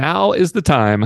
[0.00, 1.02] Now is the time.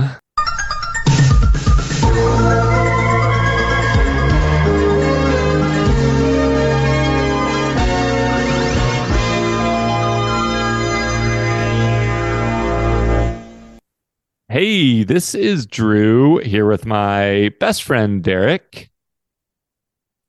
[14.47, 18.91] Hey, this is Drew here with my best friend Derrick.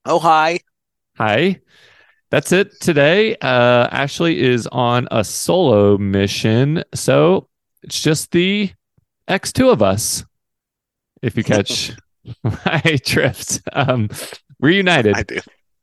[0.05, 0.61] Oh, hi.
[1.17, 1.61] Hi.
[2.31, 3.35] That's it today.
[3.35, 7.47] Uh, Ashley is on a solo mission, so
[7.85, 8.71] it's just the
[9.29, 10.25] X2 of us.
[11.21, 11.91] If you catch
[12.43, 14.09] my drift, um,
[14.59, 15.15] reunited.
[15.15, 15.39] I do.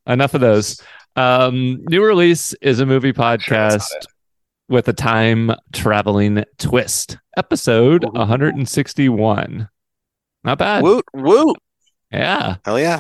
[0.07, 0.83] Enough of those.
[1.15, 4.01] Um, new release is a movie podcast Sure,
[4.69, 7.19] with a time traveling twist.
[7.37, 8.11] Episode Ooh.
[8.11, 9.69] 161.
[10.43, 10.83] Not bad.
[10.83, 11.57] Woot, woot.
[12.11, 12.57] Yeah.
[12.65, 12.99] Hell yeah.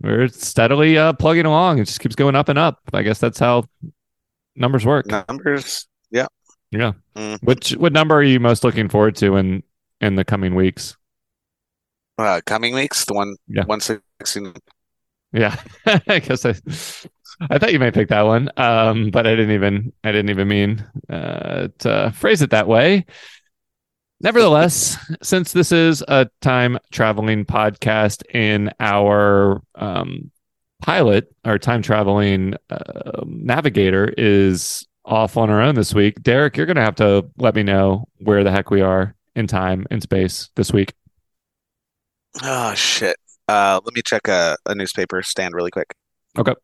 [0.00, 1.80] We're steadily uh, plugging along.
[1.80, 2.80] It just keeps going up and up.
[2.94, 3.64] I guess that's how
[4.56, 5.06] numbers work.
[5.06, 5.86] Numbers.
[6.70, 6.92] Yeah.
[7.16, 7.42] Mhm.
[7.42, 9.62] Which what number are you most looking forward to in
[10.00, 10.96] in the coming weeks?
[12.18, 13.64] Uh, coming weeks, the one, Yeah.
[13.64, 14.52] 116.
[15.32, 15.56] Yeah.
[16.08, 16.54] I guess I
[17.50, 18.50] I thought you might pick that one.
[18.56, 23.06] Um, but I didn't even I didn't even mean uh, to phrase it that way.
[24.20, 30.32] Nevertheless, since this is a time traveling podcast in our um,
[30.82, 36.22] pilot, our time traveling uh, navigator is off on our own this week.
[36.22, 39.46] Derrick, you're going to have to let me know where the heck we are in
[39.46, 40.92] time and space this week.
[42.42, 43.16] Oh, shit.
[43.48, 45.94] Uh, let me check a, a newspaper stand really quick.
[46.36, 46.54] Okay.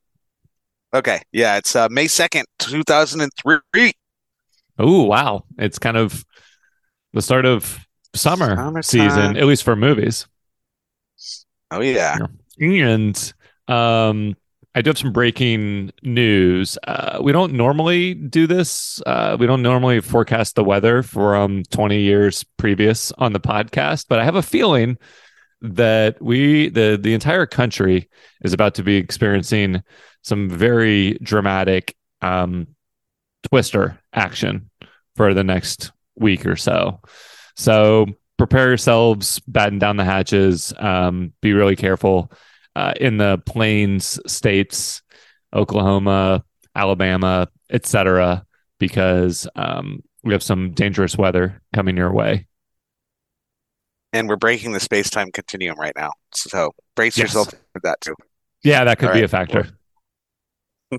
[0.92, 1.20] Okay.
[1.32, 1.56] Yeah.
[1.56, 3.92] It's uh, May 2nd, 2003.
[4.78, 5.44] Oh, wow.
[5.58, 6.24] It's kind of
[7.14, 7.78] the start of
[8.14, 8.82] summer Summertime.
[8.82, 10.26] season, at least for movies.
[11.70, 12.18] Oh, yeah.
[12.60, 13.32] And
[13.66, 14.36] um,
[14.74, 16.76] I do have some breaking news.
[16.82, 19.00] Uh, we don't normally do this.
[19.06, 24.18] Uh, we don't normally forecast the weather from 20 years previous on the podcast, but
[24.18, 24.98] I have a feeling
[25.60, 28.10] that we the the entire country
[28.42, 29.82] is about to be experiencing
[30.22, 32.66] some very dramatic um,
[33.44, 34.70] twister action
[35.14, 37.00] for the next week or so.
[37.56, 42.32] So prepare yourselves, batten down the hatches, um, be really careful
[42.76, 45.02] uh, in the plains states,
[45.54, 48.44] Oklahoma, Alabama, etc.,
[48.78, 52.46] because um, we have some dangerous weather coming your way.
[54.12, 56.10] And we're breaking the space time continuum right now.
[56.34, 57.28] So brace Yes.
[57.28, 58.14] yourself for that too.
[58.62, 59.24] Yeah, that could All be right.
[59.24, 59.68] a factor.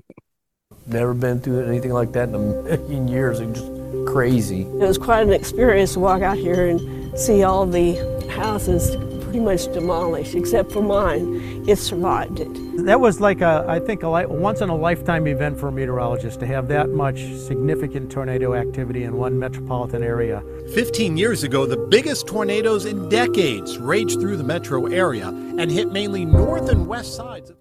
[0.86, 3.40] Never been through anything like that in a million years.
[3.40, 3.72] It's just
[4.06, 4.62] crazy.
[4.62, 7.94] It was quite an experience to walk out here and see all the
[8.30, 8.94] houses
[9.36, 11.64] pretty much demolished, except for mine.
[11.68, 12.48] It survived it.
[12.86, 15.72] That was like a, I think, a li- once in a lifetime event for a
[15.72, 20.42] meteorologist to have that much significant tornado activity in one metropolitan area.
[20.72, 25.92] 15 years ago, the biggest tornadoes in decades raged through the metro area and hit
[25.92, 27.50] mainly north and west sides.
[27.50, 27.56] of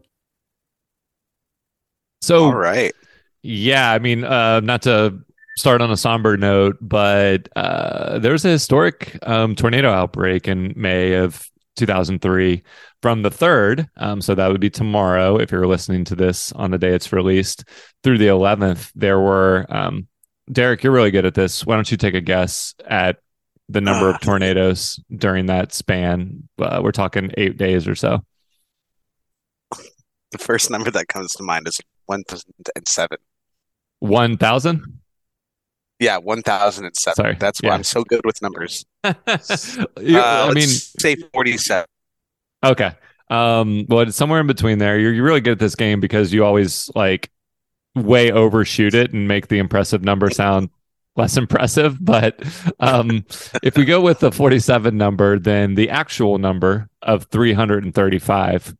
[2.22, 2.94] So, All right.
[3.42, 5.20] yeah, I mean, uh, not to
[5.58, 10.74] start on a somber note, but uh, there was a historic um, tornado outbreak in
[10.78, 12.64] May of 2003
[13.02, 13.88] from the 3rd.
[13.98, 17.12] Um, so that would be tomorrow if you're listening to this on the day it's
[17.14, 17.64] released
[18.04, 18.92] through the 11th.
[18.96, 20.08] There were, um,
[20.52, 21.66] Derrick, you're really good at this.
[21.66, 23.18] Why don't you take a guess at
[23.70, 24.20] the number of Ah.
[24.20, 26.48] tornadoes during that span?
[26.60, 28.24] Uh, we're talking eight days or so.
[30.32, 33.18] The first number that comes to mind is 1007.
[34.00, 35.00] 1,000?
[36.00, 37.16] Yeah, 1007.
[37.16, 37.36] Sorry.
[37.40, 37.76] That's why Yeah.
[37.76, 38.86] I'm so good with numbers.
[39.04, 39.14] Uh,
[39.98, 41.86] I mean, let's say 47.
[42.64, 42.92] Okay.
[43.30, 45.00] Um, well, it's somewhere in between there.
[45.00, 47.30] You're, you're really good at this game because you always like
[47.96, 50.70] way overshoot it and make the impressive number sound
[51.16, 52.04] less impressive.
[52.04, 52.40] But
[52.80, 53.26] um,
[53.64, 58.76] if we go with the 47 number, then the actual number of 335.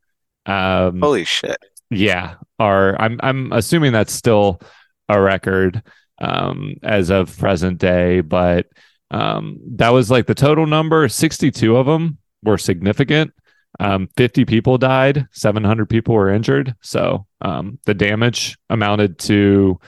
[0.46, 1.58] Um, Holy shit.
[1.90, 4.62] yeah, are I'm I'm assuming that's still
[5.10, 5.82] a record
[6.20, 8.68] um, as of present day, but
[9.12, 11.08] um, that was like the total number.
[11.08, 13.32] 62 of them were significant.
[13.80, 16.76] Um, 50 people died, 700 people were injured.
[16.82, 19.80] So um, the damage amounted to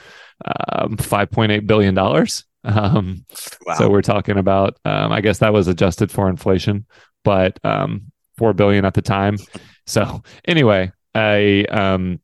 [0.45, 2.43] um, 5.8 billion dollars.
[2.63, 3.25] Um,
[3.65, 3.75] Wow.
[3.75, 6.85] so we're talking about, um, I guess that was adjusted for inflation,
[7.23, 9.37] but um, four billion at the time.
[9.85, 12.19] So anyway, a um,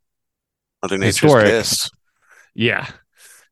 [0.81, 1.45] Mother Nature's historic.
[1.45, 1.91] pissed.
[2.55, 2.87] yeah,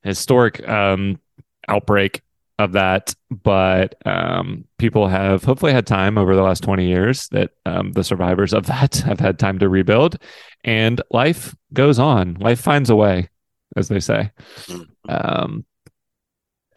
[0.03, 1.19] historic um,
[1.67, 2.21] outbreak
[2.59, 3.15] of that.
[3.29, 8.03] But um, people have hopefully had time over the last twenty years that um, the
[8.03, 10.17] survivors of that have had time to rebuild,
[10.63, 12.35] and life goes on.
[12.35, 13.29] Life finds a way,
[13.75, 14.31] as they say.
[14.67, 14.87] Mhm.
[15.09, 15.65] Um,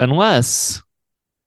[0.00, 0.82] unless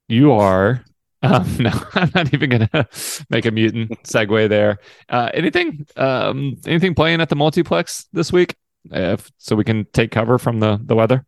[0.08, 0.84] you are
[1.20, 2.88] Um, no, I'm not even gonna
[3.28, 4.78] make a mutant segue there.
[5.08, 8.54] Uh, anything, um, anything playing at the multiplex this week,
[8.92, 11.26] if, so we can take cover from the the weather.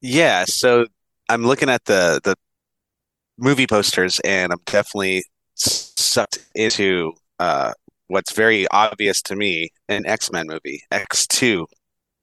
[0.00, 0.86] Yeah, so
[1.28, 2.36] I'm looking at the the
[3.38, 7.72] movie posters, and I'm definitely sucked into uh,
[8.08, 11.66] what's very obvious to me an X Men movie, X Two,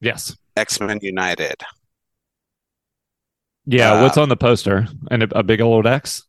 [0.01, 0.35] Yes.
[0.55, 1.55] X Men United.
[3.65, 3.93] Yeah.
[3.93, 4.87] Uh, what's on the poster?
[5.09, 6.23] And a, a big old X.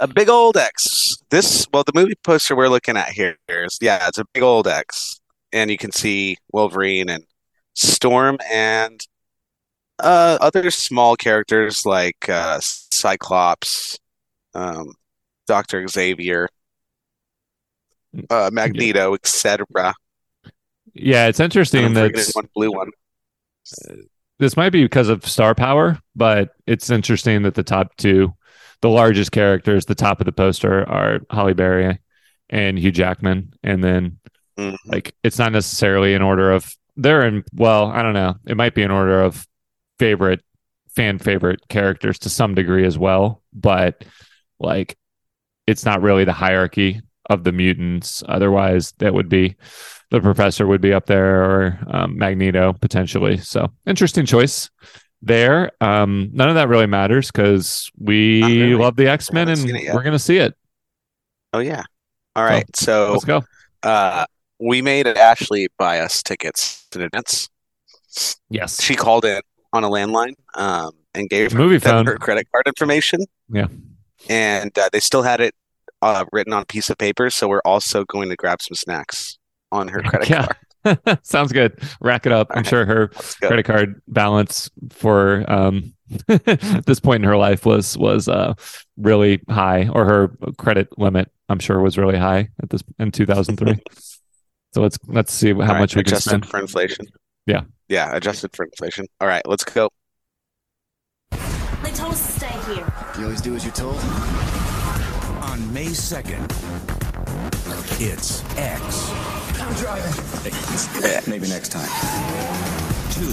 [0.00, 1.16] A big old X.
[1.30, 4.66] This, well, the movie poster we're looking at here is, yeah, it's a big old
[4.66, 5.20] X,
[5.52, 7.24] and you can see Wolverine and
[7.74, 9.00] Storm and
[9.98, 13.98] uh, other small characters like uh, Cyclops,
[14.54, 14.92] um,
[15.46, 16.48] Doctor Xavier,
[18.30, 19.94] uh, Magneto, etc.
[20.94, 22.90] Yeah, it's interesting that one blue one.
[24.38, 28.34] this might be because of star power, but it's interesting that the top two,
[28.80, 31.98] the largest characters, the top of the poster are Halle Berry
[32.50, 34.18] and Hugh Jackman, and then
[34.58, 34.76] Mhm.
[34.86, 38.36] like it's not necessarily in order of they're in well, I don't know.
[38.46, 39.44] It might be in order of
[39.98, 40.40] favorite
[40.94, 44.04] fan favorite characters to some degree as well, but
[44.58, 44.96] like
[45.66, 47.00] it's not really the hierarchy
[47.30, 48.22] of the mutants.
[48.28, 49.56] Otherwise, that would be
[50.10, 53.38] the professor would be up there or um, Magneto potentially.
[53.38, 54.70] So interesting choice
[55.22, 55.70] there.
[55.80, 58.74] Um, none of that really matters because we really.
[58.74, 59.94] love the X Men and seen it yet.
[59.94, 60.54] we're gonna see it.
[61.52, 61.82] Oh yeah.
[62.36, 62.64] All right.
[62.76, 63.42] So Let's go.
[63.82, 64.26] uh,
[64.58, 67.48] we made Ashley buy us tickets in advance.
[68.50, 68.82] Yes.
[68.82, 69.40] She called in
[69.74, 72.06] on a landline um, and gave Movie them phone.
[72.06, 73.20] her credit card information.
[73.50, 73.66] Yeah.
[74.30, 75.54] And uh, they still had it
[76.00, 77.28] uh, written on a piece of paper.
[77.28, 79.38] So we're also going to grab some snacks
[79.72, 80.46] on her credit Yeah.
[80.46, 81.18] card.
[81.24, 81.78] Sounds good.
[82.00, 82.48] Rack it up.
[82.50, 82.66] All I'm right.
[82.68, 83.08] sure her
[83.42, 85.94] credit card balance for um
[86.28, 86.44] at
[86.86, 88.52] this point in her life was was uh
[88.98, 93.76] really high or her credit limit I'm sure was really high at this in 2003.
[94.74, 96.46] so let's let's see how All right, much we can adjusted spend.
[96.46, 97.06] for inflation.
[97.46, 97.62] Yeah.
[97.88, 99.06] Yeah, adjusted for inflation.
[99.20, 99.88] All right, let's go.
[101.30, 102.86] They told us to stay here.
[103.18, 103.96] You always do as you're told?
[105.44, 106.50] On May 2nd,
[108.00, 109.10] it's X.
[109.60, 111.30] I'm driving.
[111.30, 111.88] Maybe next time.
[113.12, 113.26] 2.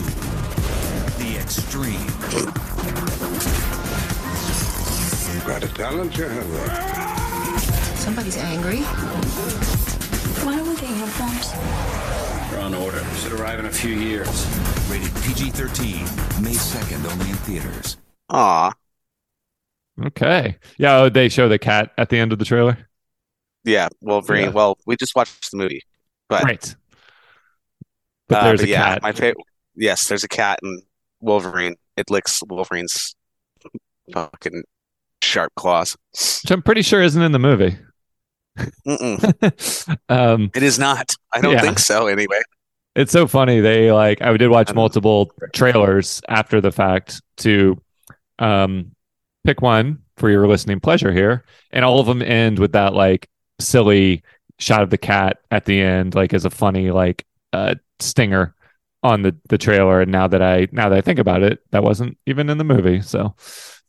[1.23, 2.07] The Extreme.
[5.47, 7.95] Got a talent, you have there.
[7.95, 8.81] Somebody's angry.
[10.43, 12.10] Why don't we get uniforms?
[12.51, 13.03] We're on order.
[13.15, 14.27] Should arrive in a few years.
[14.89, 15.93] Rated PG 13.
[16.43, 17.97] May 2nd, only in theaters.
[18.29, 18.71] Aw,
[20.05, 20.57] Okay.
[20.77, 22.77] Yeah, oh, they show the cat at the end of the trailer.
[23.63, 24.45] yeah, Wolverine.
[24.45, 24.49] Yeah.
[24.49, 25.81] Well, we just watched the movie,
[26.29, 26.75] but Right.
[28.27, 29.01] But uh, there's but a yeah, cat.
[29.01, 29.45] my favorite.
[29.75, 30.81] Yes, there's a cat in
[31.19, 31.75] Wolverine.
[31.97, 33.15] It licks Wolverine's
[34.13, 34.63] fucking
[35.21, 35.95] sharp claws.
[36.43, 37.77] which I'm pretty sure isn't in the movie.
[40.09, 41.13] Um It is not.
[41.33, 41.61] I don't Yeah.
[41.61, 42.07] think so.
[42.07, 42.41] Anyway.
[42.95, 43.61] It's so funny.
[43.61, 44.81] They like I did watch I don't know.
[44.81, 47.81] multiple trailers after the fact to
[48.39, 48.91] um
[49.45, 53.29] pick one for your listening pleasure here, and all of them end with that like
[53.59, 54.23] silly
[54.59, 58.53] shot of the cat at the end, like as a funny like uh stinger
[59.03, 60.01] on the the trailer.
[60.01, 62.63] And now that I now that I think about it, that wasn't even in the
[62.65, 63.01] movie.
[63.01, 63.35] So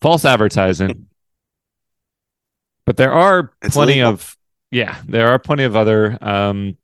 [0.00, 1.06] false advertising.
[2.86, 4.36] but there are It's plenty of
[4.72, 6.76] yeah, there are plenty of other um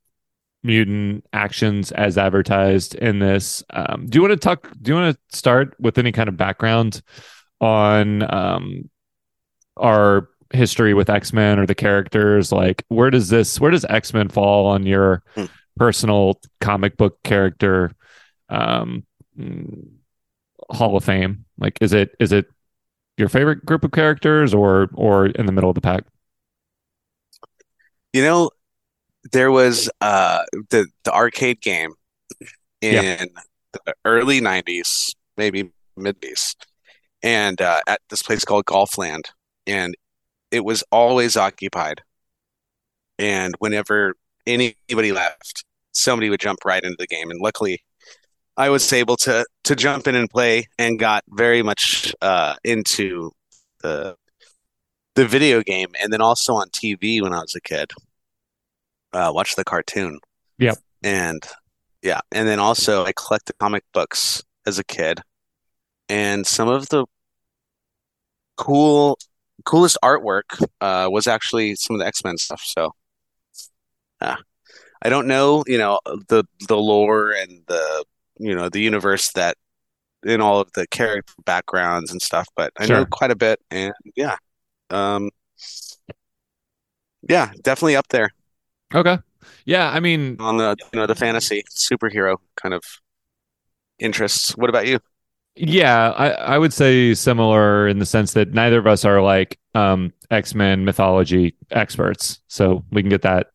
[0.63, 3.63] mutant actions as advertised in this.
[3.69, 4.69] Um, do you want to talk?
[4.81, 7.01] Do you want to start with any kind of background
[7.61, 8.89] on um,
[9.77, 12.51] our history with X Men or the characters?
[12.51, 13.59] Like, where does this?
[13.59, 15.45] Where does X Men fall on your Hmm.
[15.77, 17.91] personal comic book character
[18.49, 19.03] um,
[20.69, 21.45] Hall of Fame?
[21.57, 22.47] Like, is it is it
[23.17, 26.03] your favorite group of characters or or in the middle of the pack?
[28.13, 28.49] You know,
[29.31, 31.93] there was uh the the arcade game
[32.81, 33.01] Yeah.
[33.01, 33.29] in
[33.73, 36.55] the early 90s, maybe mid 90s,
[37.23, 39.23] and uh, at this place called Golfland,
[39.67, 39.95] and
[40.51, 42.01] it was always occupied.
[43.19, 44.15] And whenever
[44.47, 47.29] anybody left, somebody would jump right into the game.
[47.29, 47.83] And luckily,
[48.57, 53.31] I was able to to jump in and play, and got very much uh, into
[53.83, 54.15] the
[55.19, 57.91] the video game, and then also on TV when I was a kid
[59.13, 60.19] uh, watch the cartoon.
[60.57, 60.77] Yep.
[61.03, 61.43] And
[62.01, 65.21] yeah, and then also I collected comic books as a kid,
[66.07, 67.05] and some of the
[68.57, 69.17] cool,
[69.65, 72.61] coolest artwork uh, was actually some of the X-Men stuff.
[72.63, 72.93] So,
[74.21, 74.37] yeah,
[75.01, 78.05] I don't know, you know, the the lore and the
[78.37, 79.57] you know the universe that
[80.23, 83.93] in all of the character backgrounds and stuff, but I know quite a bit, and
[84.15, 84.35] yeah,
[84.89, 85.29] um,
[87.27, 88.31] yeah, definitely up there
[88.93, 89.17] Okay.
[89.65, 92.83] Yeah, I mean, on the you know the fantasy superhero kind of
[93.99, 94.55] interests.
[94.57, 94.99] What about you?
[95.55, 99.59] Yeah, I, I would say similar in the sense that neither of us are like
[99.75, 103.47] um, X Men mythology experts, so we can get that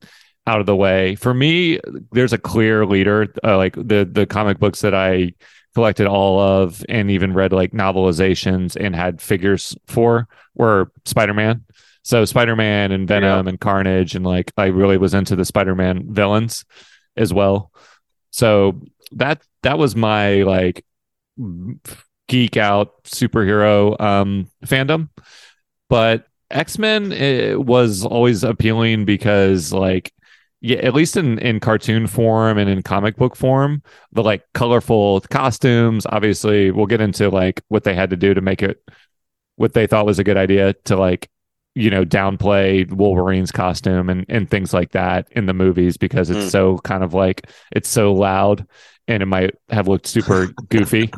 [0.46, 1.14] out of the way.
[1.16, 1.80] For me,
[2.12, 3.32] there's a clear leader.
[3.42, 5.32] Uh, like the the comic books that I
[5.74, 11.64] collected all of, and even read like novelizations and had figures for were Spider Man.
[12.02, 15.74] So Spider Man and Venom and Carnage, and like I really was into the Spider
[15.74, 16.64] Man villains
[17.16, 17.72] as well.
[18.30, 20.84] So that that was my like
[22.28, 25.08] geek out superhero um fandom
[25.88, 27.10] but x-men
[27.66, 30.12] was always appealing because like
[30.66, 35.20] yeah at least in in cartoon form and in comic book form the like colorful
[35.30, 38.82] costumes obviously we'll get into like what they had to do to make it
[39.56, 41.28] what they thought was a good idea to like
[41.74, 46.46] you know downplay wolverine's costume and and things like that in the movies because it's
[46.46, 46.50] Mm.
[46.50, 48.66] so kind of like it's so loud
[49.08, 51.10] and it might have looked super goofy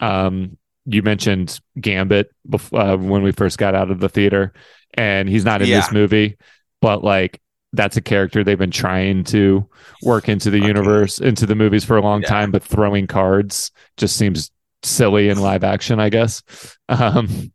[0.00, 0.56] um,
[0.86, 4.52] you mentioned Gambit bef- uh, when we first got out of the theater,
[4.94, 5.80] and he's not in Yeah.
[5.80, 6.36] this movie,
[6.82, 7.40] but like
[7.74, 9.68] that's a character they've been trying to
[10.02, 10.66] work into the Okay.
[10.66, 12.28] universe, into the movies for a long Yeah.
[12.28, 14.50] time, but throwing cards just seems
[14.82, 16.42] silly in live action, I guess.
[16.88, 17.52] Um,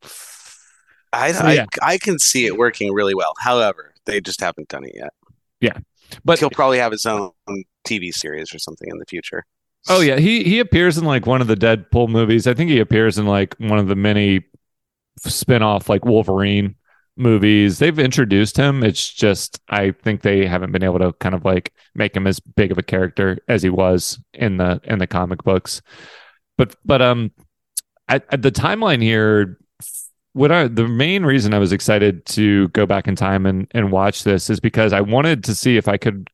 [1.12, 1.66] I, So, I.
[1.82, 3.34] I can see it working really well.
[3.40, 5.14] However, they just haven't done it yet.
[5.62, 5.78] Yeah,
[6.24, 7.32] but He'll probably have his own
[7.86, 9.46] TV series or something in the future.
[9.88, 12.48] Oh yeah, he he appears in like one of the Deadpool movies.
[12.48, 14.44] I think he appears in like one of the many
[15.18, 16.76] spin-off like Wolverine
[17.20, 17.80] movies.
[17.80, 18.84] They've introduced him.
[18.84, 22.40] It's just I think they haven't been able to kind of like make him as
[22.40, 25.82] big of a character as he was in the in the comic books.
[26.58, 27.32] But but um
[28.08, 29.60] at, at the timeline here
[30.34, 33.92] what I the main reason I was excited to go back in time and and
[33.92, 36.30] watch this is because I wanted to see if I could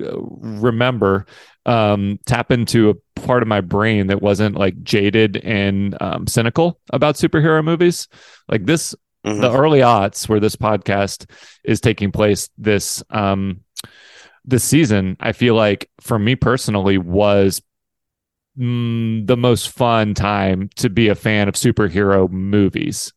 [0.00, 1.26] uh, remember
[1.66, 6.80] um tap into a part of my brain that wasn't like jaded and um cynical
[6.92, 8.08] about superhero movies
[8.48, 8.94] like this
[9.26, 9.40] Mhm.
[9.40, 11.28] the early aughts where this podcast
[11.64, 13.60] is taking place this um
[14.44, 17.62] this season i feel like for me personally was
[18.58, 23.12] mm, the most fun time to be a fan of superhero movies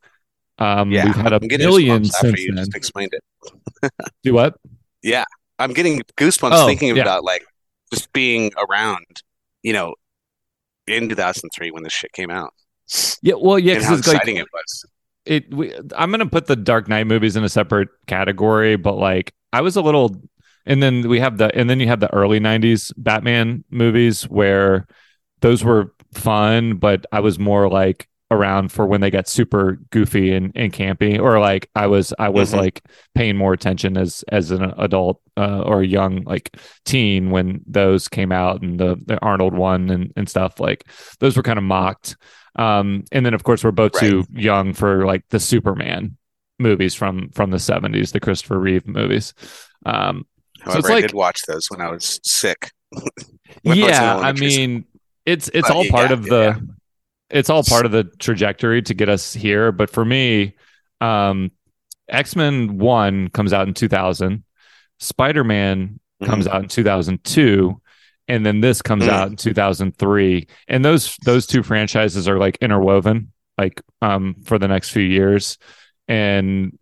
[0.60, 3.92] um Yeah, we've had a million after since you then just explained it.
[4.24, 4.56] do what
[5.02, 5.26] Yeah,
[5.60, 7.02] I'm getting goosebumps Oh, thinking yeah.
[7.02, 7.44] about like
[7.94, 9.06] just being around,
[9.64, 9.96] you know,
[10.88, 12.54] in 2003 when this shit came out
[13.24, 14.86] yeah well yeah and 'cause how it's like it was.
[15.26, 19.34] It we, i'm gonna put the dark knight movies in a separate category but like
[19.54, 20.16] i was a little
[20.66, 24.88] and then we have the and then you have the early 90s batman movies where
[25.42, 30.34] those were fun but i was more like around for when they got super goofy
[30.34, 32.58] and, and campy or like i was i was Mhm.
[32.58, 32.82] like
[33.14, 38.08] paying more attention as as an adult uh, or a young like teen when those
[38.08, 40.86] came out and the, the arnold one and, and stuff like
[41.20, 42.16] those were kind of mocked
[42.58, 46.16] um and then of course we're both too young for like the superman
[46.60, 49.34] movies from from the 70s the christopher reeve movies.
[49.86, 50.26] Um
[50.62, 52.72] However, it's I like- did watch those when I was sick.
[52.96, 54.86] I yeah i mean
[55.26, 56.74] it's it's But all part of the yeah.
[57.30, 59.72] it's all part of the trajectory to get us here.
[59.72, 60.56] But for me
[61.02, 61.52] um
[62.10, 64.44] x-men 1 comes out in 2000
[65.00, 67.82] spider-man comes out in 2002
[68.28, 69.10] and then this comes Mm.
[69.10, 74.68] out in 2003 and those those two franchises are like interwoven like um for the
[74.68, 75.58] next few years
[76.08, 76.78] and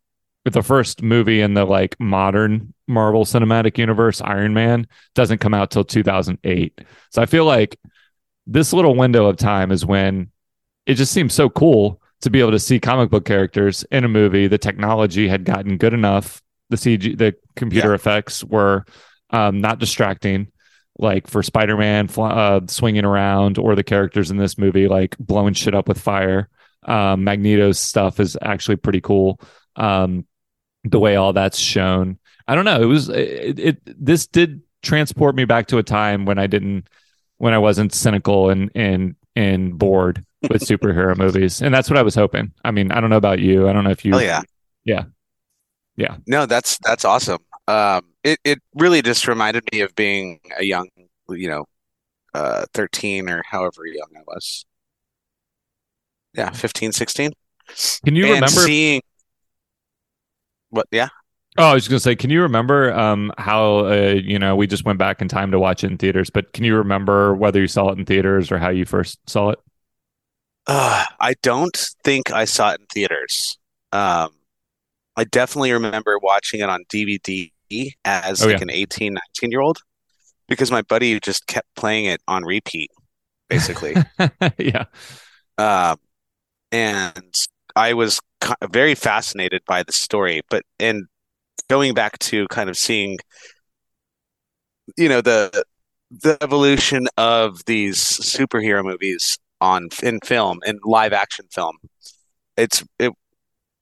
[0.46, 5.72] the first movie in the like modern Marvel Cinematic Universe Iron Man doesn't come out
[5.72, 6.82] till 2008
[7.12, 7.80] so I feel like
[8.46, 10.30] this little window of time is when
[10.86, 14.08] it just seems so cool to be able to see comic book characters in a
[14.10, 14.48] movie.
[14.48, 16.42] The technology had gotten good enough.
[16.70, 17.96] The CG, the computer Yeah.
[17.96, 18.84] effects were
[19.30, 20.48] um, not distracting.
[21.00, 25.54] Like for Spider-Man fl- uh, swinging around, or the characters in this movie like blowing
[25.54, 26.50] shit up with fire.
[26.84, 29.40] Um, Magneto's stuff is actually pretty cool.
[29.76, 30.26] Um,
[30.84, 32.82] the way all that's shown, I don't know.
[32.82, 33.82] It was it, it.
[33.86, 36.88] This did transport me back to a time when I didn't
[37.38, 42.04] when I wasn't cynical and and and bored with superhero movies, and that's what I
[42.04, 42.52] was hoping.
[42.64, 43.68] I mean, I don't know about you.
[43.68, 44.14] I don't know if you.
[44.14, 44.42] Oh yeah.
[44.84, 45.04] Yeah.
[45.96, 46.18] Yeah.
[46.28, 47.40] No, that's that's awesome.
[47.68, 50.90] Um, it it really just reminded me of being a young,
[51.30, 51.66] you know,
[52.36, 54.66] uh, 13 or however young I was.
[56.34, 57.32] Yeah, 15, 16.
[58.06, 58.70] Can you And remember?
[58.70, 59.02] seeing
[60.70, 60.88] what?
[60.92, 61.10] Yeah.
[61.58, 64.68] oh, I was going to say, can you remember um how uh, you know we
[64.68, 67.60] just went back in time to watch it in theaters, but can you remember whether
[67.60, 69.60] you saw it in theaters or how you first saw it?
[70.66, 73.58] Uh, I don't think I saw it in theaters.
[73.92, 74.32] Um,
[75.16, 77.52] I definitely remember watching it on DVD
[78.06, 78.62] as Oh, like yeah.
[78.62, 79.80] an 18, 19 year old
[80.48, 82.92] because my buddy just kept playing it on repeat,
[83.50, 83.96] basically.
[84.58, 84.86] yeah.
[85.58, 85.98] Um,
[86.72, 87.34] and
[87.76, 88.20] I was
[88.72, 91.06] very fascinated by the story, but and
[91.70, 93.18] going back to kind of seeing,
[94.98, 95.64] you know, the
[96.12, 101.78] the evolution of these superhero movies on in film in live action film.
[102.58, 103.14] It's it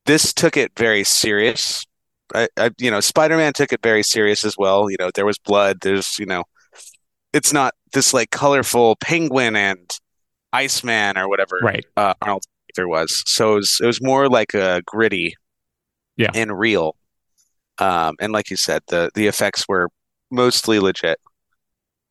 [0.05, 1.85] this took it very serious.
[2.33, 4.89] I, I you know, Spider-Man took it very serious as well.
[4.89, 6.43] You know, there was blood, there's, you know,
[7.33, 9.89] it's not this like colorful penguin and
[10.53, 11.85] Iceman or whatever Right.
[11.95, 12.43] uh, Arnold
[12.77, 13.23] Schwarzenegger was.
[13.25, 15.35] So it was, it was more like a gritty
[16.17, 16.31] Yeah.
[16.33, 16.95] and real.
[17.77, 19.89] Um, and like you said, the the effects were
[20.29, 21.19] mostly legit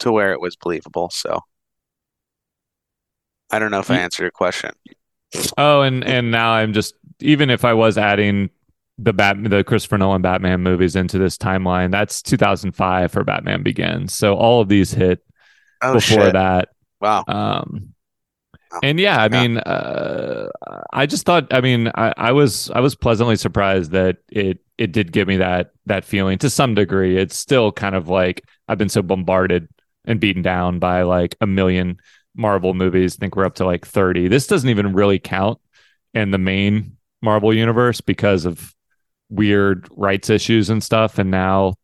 [0.00, 1.10] to where it was believable.
[1.12, 1.40] So
[3.50, 4.70] I don't know if I answered your question.
[5.58, 8.50] Oh, and and now I'm just even if I was adding
[8.98, 14.14] the Bat the Christopher Nolan Batman movies into this timeline, that's 2005 for Batman Begins.
[14.14, 15.22] So all of these hit
[15.82, 16.32] Oh before shit!
[16.32, 16.70] that.
[17.00, 17.26] Wow.
[17.26, 17.94] Um,
[18.82, 19.46] and yeah, I Yeah.
[19.48, 20.48] mean, uh,
[20.92, 24.92] I just thought, I mean, I, I was, I was pleasantly surprised that it, it
[24.92, 27.16] did give me that, that feeling to some degree.
[27.16, 29.68] It's still kind of like I've been so bombarded
[30.04, 31.98] and beaten down by like a million
[32.36, 33.16] Marvel movies.
[33.16, 34.28] I think we're up to like 30.
[34.28, 35.58] This doesn't even really count
[36.14, 38.74] in the main Marvel universe because of
[39.28, 41.18] weird rights issues and stuff.
[41.18, 41.74] And now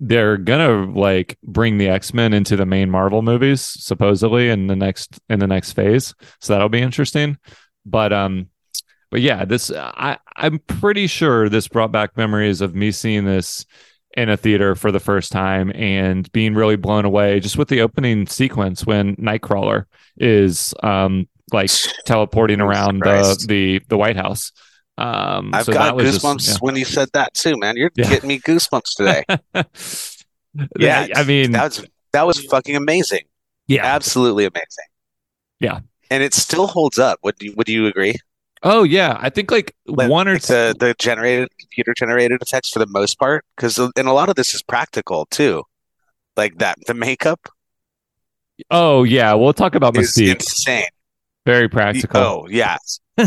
[0.00, 5.20] they're gonna like bring the X-Men into the main Marvel movies, supposedly in the next
[5.28, 6.14] in the next phase.
[6.40, 7.36] So that'll be interesting.
[7.84, 8.48] But um
[9.10, 13.66] but yeah, this I I'm pretty sure this brought back memories of me seeing this
[14.16, 17.80] in a theater for the first time and being really blown away just with the
[17.80, 19.84] opening sequence when Nightcrawler
[20.16, 21.70] is um like
[22.06, 24.52] teleporting around the the the White House.
[24.98, 26.56] Um I've so got that was just- goosebumps yeah.
[26.60, 27.76] when you said that too, man.
[27.76, 28.08] You're Yeah.
[28.10, 29.24] getting me goosebumps today.
[30.78, 33.22] Yeah, I mean, that was that was fucking amazing.
[33.68, 33.84] yeah.
[33.86, 34.88] Absolutely amazing.
[35.60, 35.80] Yeah.
[36.10, 37.20] And it still holds up.
[37.22, 38.16] Would you would you agree?
[38.64, 40.52] Oh yeah, I think like Like, one or like two.
[40.52, 44.34] the the generated computer generated effects for the most part, because and a lot of
[44.34, 45.62] this is practical too.
[46.36, 47.48] Like that, the makeup
[48.70, 50.34] Oh yeah, we'll talk about Mystique.
[50.34, 50.84] insane.
[51.46, 52.20] Very practical.
[52.20, 52.76] Oh yeah,
[53.18, 53.26] um,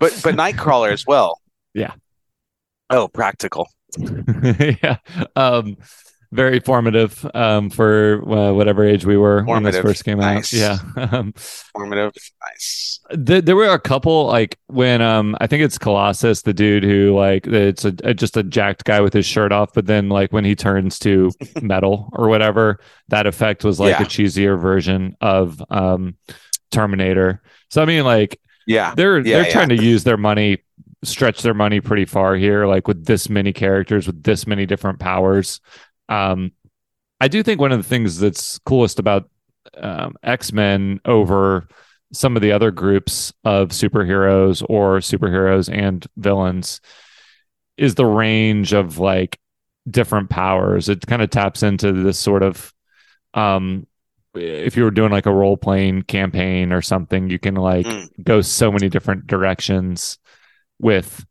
[0.00, 1.40] but but Nightcrawler as well.
[1.74, 1.92] Yeah.
[2.90, 3.68] Oh, practical.
[4.82, 4.96] yeah.
[5.36, 5.76] Um,
[6.30, 9.82] very formative um, for uh, whatever age we were when this Formative.
[9.82, 10.54] first came Nice.
[10.62, 10.78] out.
[10.96, 11.06] Yeah.
[11.12, 11.32] Um,
[11.74, 12.12] Formative.
[12.48, 13.00] Nice.
[13.26, 17.14] th- there were a couple like when um I think it's Colossus, the dude who
[17.14, 20.32] like it's a, a just a jacked guy with his shirt off, but then like
[20.32, 24.02] when he turns to metal or whatever, that effect was like Yeah.
[24.02, 26.16] a cheesier version of um
[26.72, 27.40] Terminator.
[27.70, 28.94] So I mean like Yeah.
[28.96, 29.52] they're Yeah, they're yeah.
[29.52, 30.58] trying to use their money
[31.04, 35.00] stretch their money pretty far here like with this many characters with this many different
[35.00, 35.60] powers
[36.08, 36.52] um
[37.20, 39.28] i do think one of the things that's coolest about
[39.78, 41.66] um, x-men over
[42.12, 46.80] some of the other groups of superheroes or superheroes and villains
[47.76, 49.40] is the range of like
[49.90, 52.72] different powers it kind of taps into this sort of
[53.34, 53.88] um
[54.34, 58.08] if you were doing like a role playing campaign or something you can like Mm.
[58.24, 60.18] go so many different directions
[60.78, 61.24] with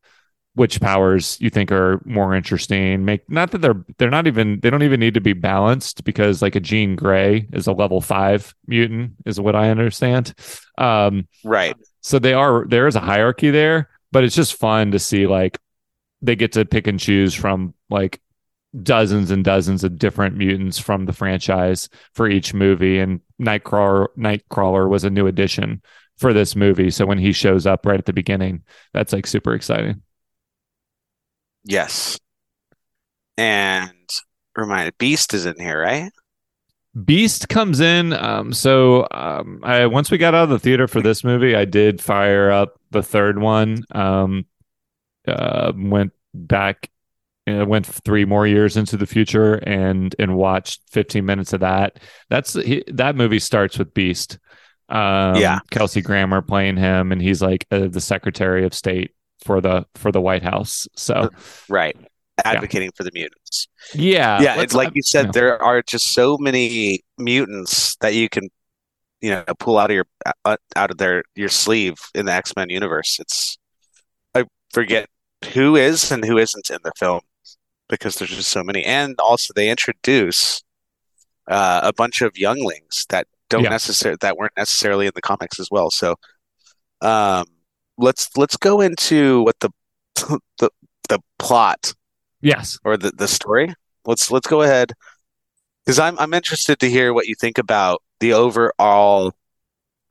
[0.53, 4.69] which powers you think are more interesting make not that they're they're not even they
[4.69, 8.53] don't even need to be balanced because like a Jean Grey is a level 5
[8.67, 10.33] mutant is what I understand
[10.77, 11.75] um Right.
[12.01, 15.57] so they are there is a hierarchy there but it's just fun to see like
[16.21, 18.21] they get to pick and choose from like
[18.84, 24.89] dozens and dozens of different mutants from the franchise for each movie and nightcrawler nightcrawler
[24.89, 25.81] was a new addition
[26.17, 29.53] for this movie so when he shows up right at the beginning that's like super
[29.53, 30.01] exciting
[31.63, 32.19] Yes.
[33.38, 34.10] And
[34.55, 36.12] reminded, Beast is in here, right?
[37.05, 38.13] Beast comes in.
[38.13, 41.65] Um, so um, I once we got out of the theater for this movie, I
[41.65, 43.84] did fire up the third one.
[43.91, 44.45] Um,
[45.27, 46.89] uh, went back,
[47.47, 51.99] uh, went three more years into the future, and and watched 15 minutes of that.
[52.30, 54.38] That's he, that movie starts with Beast.
[54.89, 55.60] Um, Yeah.
[55.71, 59.12] Kelsey Grammer playing him, and he's like uh, the Secretary of State
[59.43, 60.88] for the for the White House.
[60.95, 61.30] So
[61.69, 61.97] Right.
[62.43, 63.67] Advocating for the mutants.
[63.93, 65.32] yeah, yeah, it's like you said, yeah.
[65.32, 68.49] there are just so many mutants that you can,
[69.19, 70.08] you know, pull out of your
[70.45, 73.19] uh, out of their your sleeve in the X-Men universe.
[73.19, 73.60] It's
[74.34, 75.08] I forget
[75.54, 77.21] who is and who isn't in the film
[77.91, 80.63] because there's just so many, and also they introduce
[81.49, 83.69] uh, a bunch of younglings that don't Yeah.
[83.69, 85.91] necessarily that weren't necessarily in the comics as well.
[85.91, 86.15] So
[87.01, 87.45] Um,
[87.97, 89.69] let's let's go into what the
[90.60, 90.69] the
[91.10, 91.93] the plot
[92.41, 92.80] Yes.
[92.86, 93.73] or the the story.
[94.06, 94.93] Let's let's go ahead
[95.86, 99.34] because I'm I'm interested to hear what you think about the overall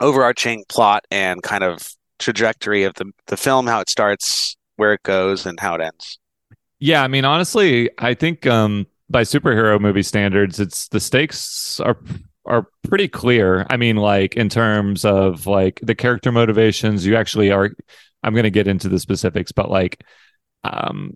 [0.01, 5.03] overarching plot and kind of trajectory of the the film, how it starts, where it
[5.05, 6.19] goes, and how it ends.
[6.81, 11.99] Yeah, I mean, honestly, I think um, by superhero movie standards, it's the stakes are
[12.47, 13.67] are pretty clear.
[13.69, 17.71] I mean, like in terms of like the character motivations, you actually are.
[18.23, 20.05] I'm going to get into the specifics, but like,
[20.63, 21.13] um,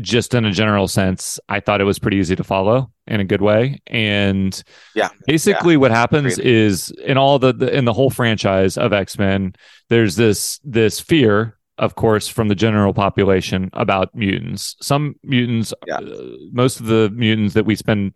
[0.00, 3.24] just in a general sense, I thought it was pretty easy to follow in a
[3.24, 3.80] good way.
[3.86, 4.60] And
[4.94, 6.50] Yeah, basically, what happens Agreed.
[6.50, 9.54] is in all the, the in the whole franchise of X Men,
[9.88, 14.76] there's this this fear of course, from the general population about mutants.
[14.80, 15.96] Some mutants, Yeah.
[15.96, 18.14] uh, most of the mutants that we spend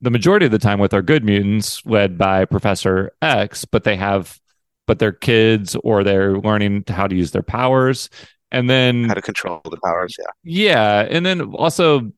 [0.00, 3.96] the majority of the time with are good mutants led by Professor X, but they
[3.96, 4.38] have,
[4.86, 8.10] but they're kids or they're learning how to use their powers.
[8.50, 10.16] And then how to control the powers.
[10.18, 12.10] Yeah, yeah, and then also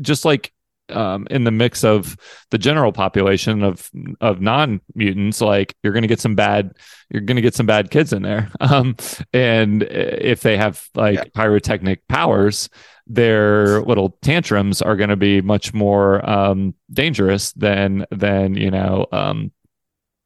[0.00, 0.52] just like
[0.90, 2.16] um, in the mix of
[2.50, 6.72] the general population of of non mutants, like you're going to get some bad,
[7.10, 8.50] you're going to get some bad kids in there.
[8.60, 8.96] Um,
[9.32, 11.24] and if they have like Yeah.
[11.34, 12.68] pyrotechnic powers,
[13.06, 19.06] their little tantrums are going to be much more um, dangerous than than you know
[19.12, 19.52] um,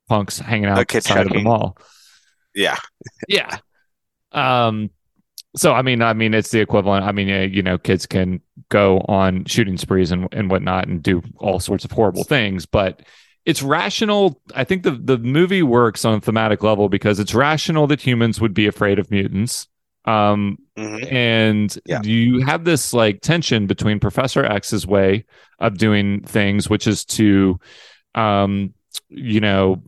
[0.08, 1.76] punks hanging out kid outside of the mall
[2.54, 2.76] yeah,
[3.28, 3.58] yeah
[4.32, 4.90] um
[5.54, 8.40] so i mean i mean it's the equivalent i mean you know kids can
[8.72, 13.02] go on shooting sprees and, and whatnot and do all sorts of horrible things but
[13.44, 17.86] it's rational i think the the movie works on a thematic level because it's rational
[17.86, 19.68] that humans would be afraid of mutants
[20.06, 21.12] um Mhm.
[21.12, 22.00] and Yeah.
[22.02, 25.24] you have this like tension between professor x's way
[25.58, 27.60] of doing things which is to
[28.14, 28.72] um
[29.10, 29.82] you know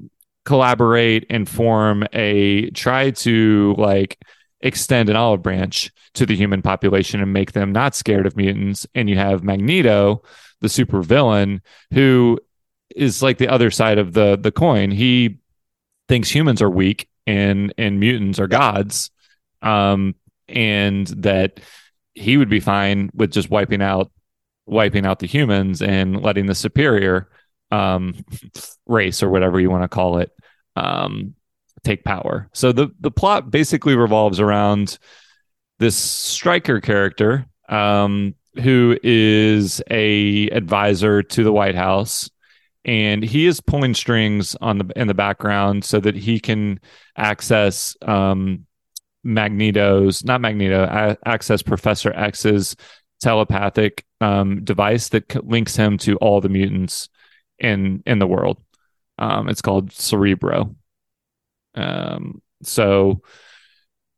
[0.45, 4.19] collaborate and form a try to like
[4.65, 8.87] extend an olive branch to the human population and make them not scared of mutants.
[8.95, 10.23] And you have magneto
[10.61, 11.61] the supervillain,
[11.93, 12.41] who
[12.97, 14.91] is like the other side of the the coin.
[14.91, 15.39] He
[16.09, 19.11] thinks humans are weak and and mutants are gods.
[19.63, 20.15] Um
[20.49, 21.61] and that
[22.15, 24.11] he would be fine with just wiping out
[24.67, 27.29] wiping out the humans and letting the superior
[27.71, 28.15] um
[28.87, 30.31] race or whatever you want to call it.
[30.77, 31.35] Um
[31.85, 32.49] take power.
[32.53, 34.99] So the the plot basically revolves around
[35.79, 42.31] this Stryker character um who is a advisor to the white house
[42.85, 46.79] and he is pulling strings on the in the background so that he can
[47.17, 48.67] access um
[49.25, 52.77] magneto's not magneto a- access professor x's
[53.21, 57.09] telepathic um device that links him to all the mutants
[57.59, 58.63] in in the world.
[59.19, 60.75] Um it's called cerebro
[61.75, 63.21] um so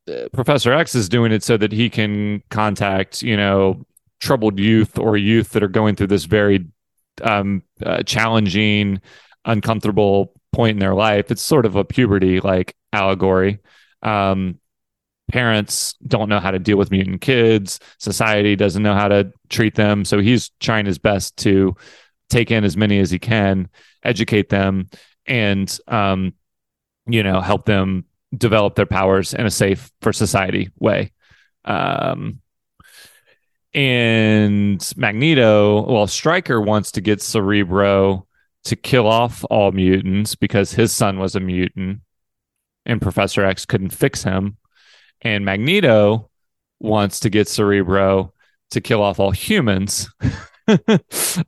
[0.08, 3.84] uh, professor x is doing it so that he can contact you know
[4.20, 6.66] troubled youth or youth that are going through this very
[7.22, 9.00] um uh, challenging
[9.44, 11.30] uncomfortable point in their life.
[11.30, 13.60] It's sort of a puberty like allegory.
[14.02, 14.58] Um
[15.30, 17.80] parents don't know how to deal with mutant kids.
[17.98, 20.04] Society doesn't know how to treat them.
[20.04, 21.74] So he's trying his best to
[22.30, 23.68] take in as many as he can
[24.02, 24.88] educate them
[25.26, 26.32] and um
[27.06, 28.04] you know help them
[28.36, 31.12] develop their powers in a safe for society way.
[31.64, 32.40] Um
[33.74, 38.26] and magneto well Stryker wants to get cerebro
[38.64, 42.00] to kill off all mutants because his son was a mutant
[42.84, 44.56] and professor x couldn't fix him.
[45.22, 46.30] And magneto
[46.80, 48.32] wants to get cerebro
[48.70, 50.10] to kill off all humans.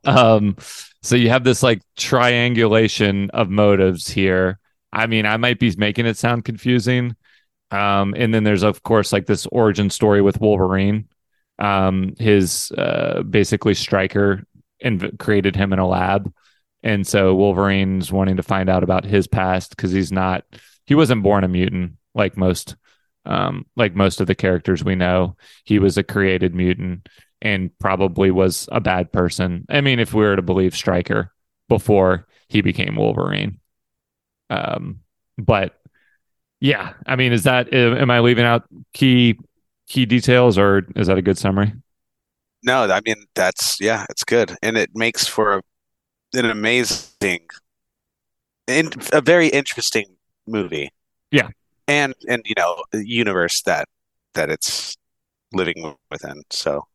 [0.04, 0.56] Um
[1.02, 4.58] so you have this like triangulation of motives here
[4.92, 7.16] i mean i might be making it sound confusing.
[7.70, 11.08] Um and then there's of course like this origin story with wolverine.
[11.58, 14.44] Um his uh basically Stryker
[14.82, 16.32] inv- created him in a lab.
[16.82, 20.44] And so wolverine's wanting to find out about his past because he's not
[20.86, 22.76] he wasn't born a mutant like most
[23.26, 25.36] um like most of the characters we know.
[25.64, 27.08] He was a created mutant
[27.42, 29.66] and probably was a bad person.
[29.68, 31.34] I mean if we were to believe Stryker
[31.68, 33.60] before he became wolverine
[34.50, 35.00] um
[35.36, 35.80] but
[36.60, 39.38] yeah i mean is that am i leaving out key
[39.88, 41.72] key details or is that a good summary
[42.62, 45.62] No, I mean that's yeah, it's good, and it makes for a,
[46.34, 47.46] an amazing,
[48.66, 50.90] in, a very interesting movie.
[51.30, 51.48] Yeah.
[51.86, 53.88] and and you know, universe that
[54.34, 54.96] that it's
[55.52, 56.42] living within.
[56.50, 56.86] So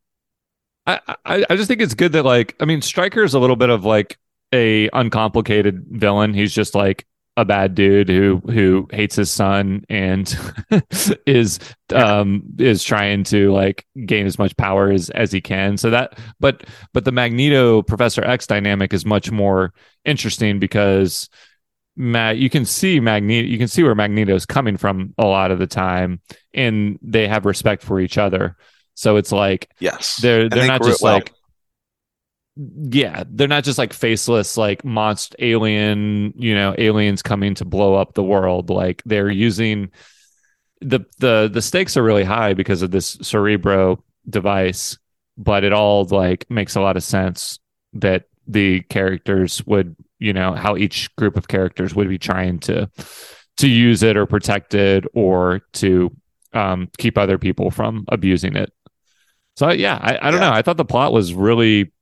[0.86, 3.56] I, I I just think it's good that like I mean Stryker is a little
[3.56, 4.18] bit of like
[4.52, 6.34] a uncomplicated villain.
[6.34, 7.06] He's just like
[7.36, 10.38] a bad dude who who hates his son and
[11.26, 11.58] is
[11.92, 16.16] um is trying to like gain as much power as as he can so that
[16.38, 19.72] but but the magneto professor x dynamic is much more
[20.04, 21.28] interesting because
[21.96, 23.46] Matt, you can see Magneto.
[23.46, 26.20] You can see where Magneto's coming from a lot of the time,
[26.52, 28.56] and they have respect for each other.
[28.94, 31.14] So it's like, yes, they're they're not just well.
[31.14, 31.32] like,
[32.56, 36.32] yeah, they're not just like faceless, like monster alien.
[36.36, 38.70] You know, aliens coming to blow up the world.
[38.70, 39.90] Like they're using
[40.80, 44.98] the the the stakes are really high because of this Cerebro device,
[45.36, 47.58] but it all like makes a lot of sense
[47.94, 52.90] that the characters would you know how each group of characters would be trying to
[53.56, 56.10] to use it or protect it or to
[56.52, 58.72] um, keep other people from abusing it
[59.56, 60.50] so yeah i, I don't Yeah.
[60.50, 61.92] know i thought the plot was really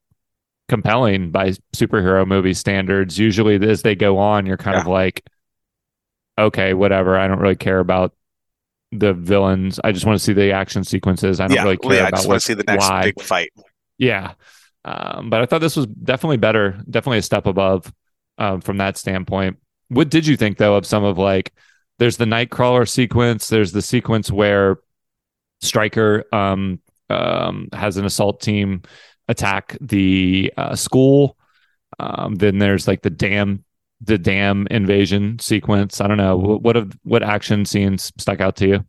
[0.69, 3.19] compelling by superhero movie standards.
[3.19, 5.25] Usually as they go on you're kind of like
[6.39, 7.17] okay whatever.
[7.17, 8.15] I don't really care about
[8.93, 9.81] the villains.
[9.83, 11.41] I just want to see the action sequences.
[11.41, 12.89] I don't yeah, really well, care yeah, I about just want to see the next
[12.89, 13.53] why big fight.
[13.99, 14.35] yeah.
[14.85, 17.93] Um, but I thought this was definitely better, definitely a step above
[18.39, 19.59] um, from that standpoint.
[19.89, 21.53] What did you think though of some of like
[21.99, 24.79] there's the Nightcrawler sequence, there's the sequence where
[25.61, 28.83] Stryker um, um, has an assault team
[29.33, 31.37] attack the uh, school.
[31.99, 33.65] Um, then there's like the dam
[34.01, 36.01] the dam invasion sequence.
[36.01, 36.37] I don't know.
[36.37, 38.85] What what, have, what action scenes stuck out to you?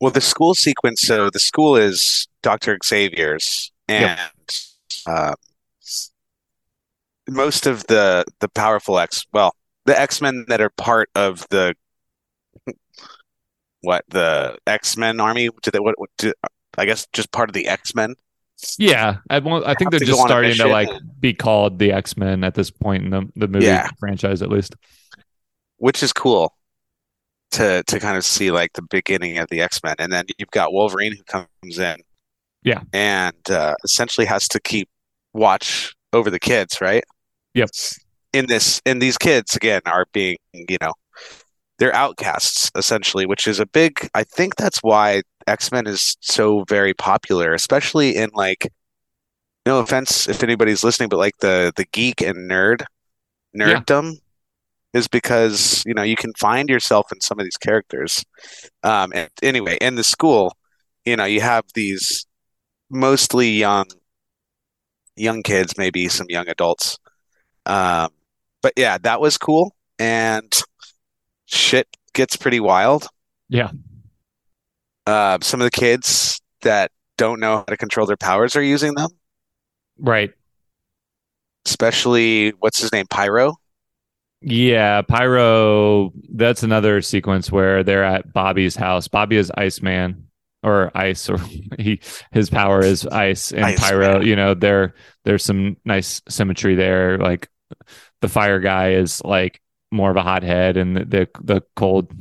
[0.00, 1.00] Well, the school sequence.
[1.00, 4.18] So the school is Doctor Xavier's, and
[5.06, 5.34] uh,
[7.28, 9.24] most of the the powerful X.
[9.32, 11.74] Well, the X Men that are part of the
[13.82, 15.48] what the X Men army.
[15.62, 15.98] Do they what?
[15.98, 16.32] what do,
[16.78, 18.14] I guess just part of the X Men.
[18.78, 20.88] Yeah, I, won't, I think they're just go on a starting to like
[21.20, 23.88] be called the X Men at this point in the the movie Yeah.
[23.98, 24.74] franchise, at least.
[25.78, 26.54] which is cool
[27.52, 29.96] to to kind of see like the beginning of the X-Men.
[29.98, 31.96] And then you've got Wolverine who comes in.
[32.62, 32.80] Yeah.
[32.92, 34.88] And uh, essentially has to keep
[35.34, 37.04] watch over the kids, right?
[37.54, 37.70] Yep.
[38.32, 40.92] In this in these kids again are being, you know,
[41.82, 46.94] they're outcasts essentially, which is a big I think that's why X-Men is so very
[46.94, 48.68] popular, especially in like
[49.66, 52.84] no offense if anybody's listening, but like the the geek and nerd
[53.64, 53.80] Yeah.
[53.80, 54.14] nerddom
[54.94, 58.24] is because you know you can find yourself in some of these characters.
[58.84, 60.56] Um, and anyway, in the school,
[61.06, 62.26] you know, you have these
[62.90, 63.86] mostly young,
[65.16, 66.98] young kids, maybe some young adults.
[67.66, 68.10] Um,
[68.62, 70.52] but yeah, that was cool, and
[71.52, 73.06] shit gets pretty wild.
[73.48, 73.70] Yeah.
[75.06, 78.94] Uh, some of the kids that don't know how to control their powers are using
[78.94, 79.10] them,
[79.98, 80.32] Right.
[81.66, 83.56] especially what's his name, Pyro.
[84.40, 86.12] Yeah, Pyro.
[86.34, 89.06] That's another sequence where they're at Bobby's house.
[89.06, 90.26] Bobby is Iceman
[90.64, 91.38] or Ice, or
[91.78, 92.00] he
[92.32, 93.78] his power is Ice and Iceman.
[93.78, 94.20] Pyro.
[94.20, 97.18] You know, there there's some nice symmetry there.
[97.18, 97.48] Like
[98.20, 99.60] the Fire guy is like
[99.92, 102.18] more of a hothead, and the the, the cold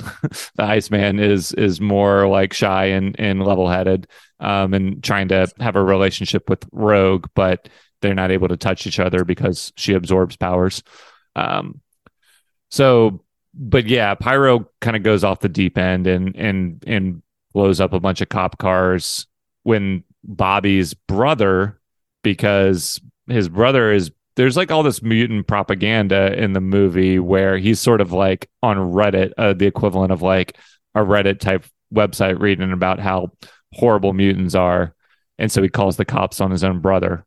[0.56, 4.08] the Iceman is is more like shy and and level headed,
[4.40, 7.70] um, and trying to have a relationship with Rogue, but
[8.02, 10.84] they're not able to touch each other because she absorbs powers.
[11.36, 11.82] Um,
[12.70, 17.22] so, but yeah, Pyro kind of goes off the deep end and and and
[17.54, 19.28] blows up a bunch of cop cars
[19.64, 21.80] when Bobby's brother,
[22.24, 27.80] because his brother is there's like all this mutant propaganda in the movie where he's
[27.80, 30.58] sort of like on Reddit, uh, the equivalent of like
[30.96, 33.32] a Reddit type website reading about how
[33.74, 34.94] horrible mutants are,
[35.38, 37.26] and so he calls the cops on his own brother,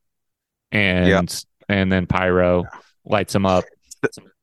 [0.72, 1.28] and Yep.
[1.68, 2.64] and then Pyro
[3.04, 3.64] lights him up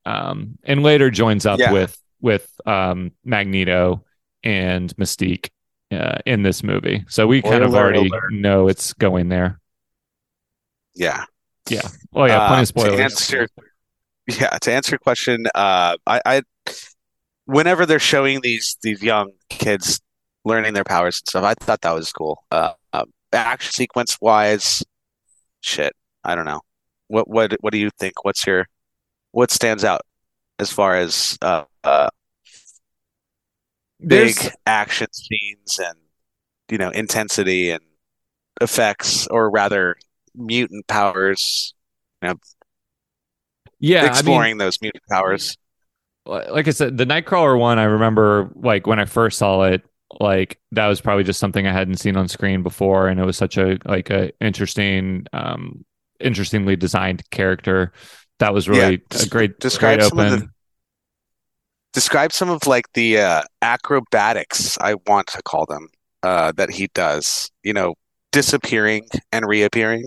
[0.06, 1.72] um, and later joins up Yeah.
[1.72, 4.04] with with um, Magneto
[4.44, 5.50] and Mystique
[5.92, 7.04] uh, in this movie.
[7.10, 9.60] So we kind of already know it's going there.
[10.96, 11.26] Yeah.
[11.72, 11.88] Yeah.
[12.14, 12.96] Oh yeah, plenty Uh, of spoilers.
[12.98, 13.48] To answer,
[14.28, 16.42] yeah, to answer your question, uh, I, I,
[17.46, 20.02] whenever they're showing these these young kids
[20.44, 22.44] learning their powers and stuff, I thought that was cool.
[22.52, 24.84] Uh, um, action sequence wise,
[25.62, 26.62] shit, I don't know.
[27.08, 28.24] What what what do you think?
[28.26, 28.68] What's your
[29.32, 30.02] what stands out
[30.60, 32.10] as far as uh, uh,
[34.00, 35.98] big There's- action scenes and
[36.70, 37.84] you know intensity and
[38.60, 39.96] effects, or rather
[40.36, 41.74] mutant powers?
[42.22, 42.36] You know,
[43.80, 45.56] yeah, I mean, exploring those mutant powers.
[46.26, 49.84] like I said, the Nightcrawler one, I remember like when I first saw it,
[50.20, 53.38] like that was probably just something I hadn't seen on screen before, and it was
[53.38, 55.84] such a like a interesting, um,
[56.20, 57.94] interestingly designed character.
[58.40, 60.40] That was really Yeah, a great, describe great some of open.
[60.40, 60.50] the
[61.94, 65.88] describe some of like the uh, acrobatics I want to call them
[66.24, 67.52] uh, that he does.
[67.64, 67.96] You know,
[68.32, 70.06] disappearing and reappearing.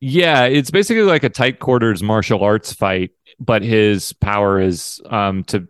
[0.00, 5.44] Yeah, it's basically like a tight quarters martial arts fight, but his power is um
[5.44, 5.68] to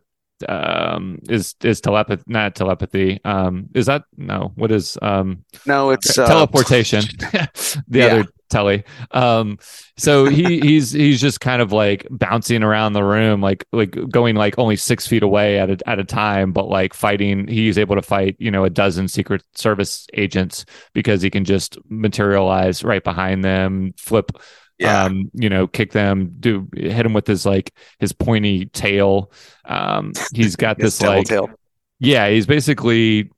[0.49, 6.19] um is is telepathy not telepathy um is that no what is um No, it's
[6.19, 7.01] uh, teleportation
[7.89, 8.07] the Yeah.
[8.07, 9.57] other telly um
[9.97, 14.37] so he he's he's just kind of like bouncing around the room like like going
[14.37, 17.95] like only six feet away at a, at a time but like fighting he's able
[17.97, 23.05] to fight you know a dozen secret service agents because he can just materialize right
[23.05, 24.33] behind them flip
[24.79, 25.05] Yeah.
[25.05, 29.33] um you know kick them do hit him with his like his pointy tail
[29.65, 31.51] um he's got this like tail.
[31.99, 33.31] yeah, he's basically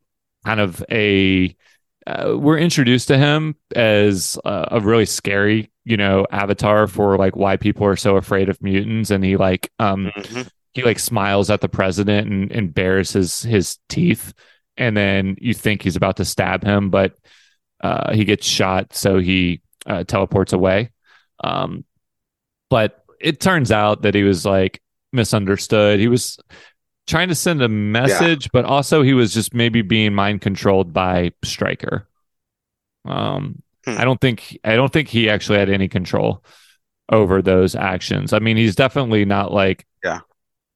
[0.45, 1.57] kind of a.
[2.07, 7.37] Uh, we're introduced to him as uh, a really scary, you know, avatar for like
[7.37, 10.49] why people are so afraid of mutants, and he like um Mhm.
[10.75, 14.33] he like smiles at the president and, and bares his his teeth,
[14.77, 17.15] and then you think he's about to stab him, but
[17.83, 20.91] uh, he gets shot, so he uh, teleports away.
[21.43, 21.85] Um,
[22.71, 24.81] but it turns out that he was like
[25.13, 26.01] misunderstood.
[26.01, 26.39] He was
[27.07, 31.33] trying to send a message, but also he was just maybe being mind controlled by
[31.45, 32.07] Stryker.
[33.05, 33.97] Um, Hmm.
[33.99, 36.45] I don't think I don't think he actually had any control
[37.11, 38.33] over those actions.
[38.33, 40.21] I mean, he's definitely not like Yeah.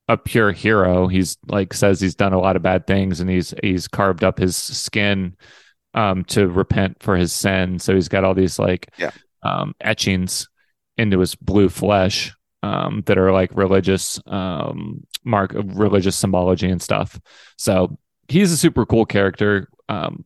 [0.09, 1.07] a pure hero.
[1.07, 4.39] He's like says he's done a lot of bad things and he's he's carved up
[4.41, 5.37] his skin
[5.95, 7.79] um to repent for his sin.
[7.79, 9.13] So he's got all these like Yeah.
[9.45, 10.49] um etchings
[10.99, 12.35] into his blue flesh
[12.65, 17.21] um that are like religious um mark of religious symbology and stuff.
[17.59, 19.69] So he's a super cool character.
[19.89, 20.25] Um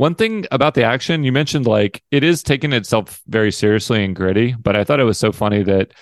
[0.00, 4.16] one thing about the action, you mentioned like it is taking itself very seriously and
[4.16, 5.92] gritty, but I thought it was so funny that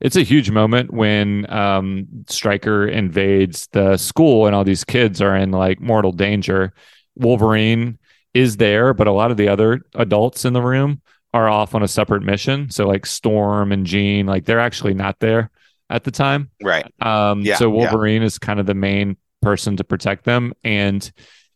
[0.00, 5.36] it's a huge moment when um, Stryker invades the school and all these kids are
[5.36, 6.72] in like mortal danger.
[7.16, 7.98] Wolverine
[8.32, 11.00] is there, but a lot of the other adults in the room
[11.32, 12.70] are off on a separate mission.
[12.70, 15.50] So like Storm and Jean, like they're actually not there
[15.94, 16.50] at the time.
[16.62, 16.84] Right.
[17.00, 17.76] Um, Yeah, so yeah.
[17.90, 21.10] Wolverine is kind of the main person to protect them, and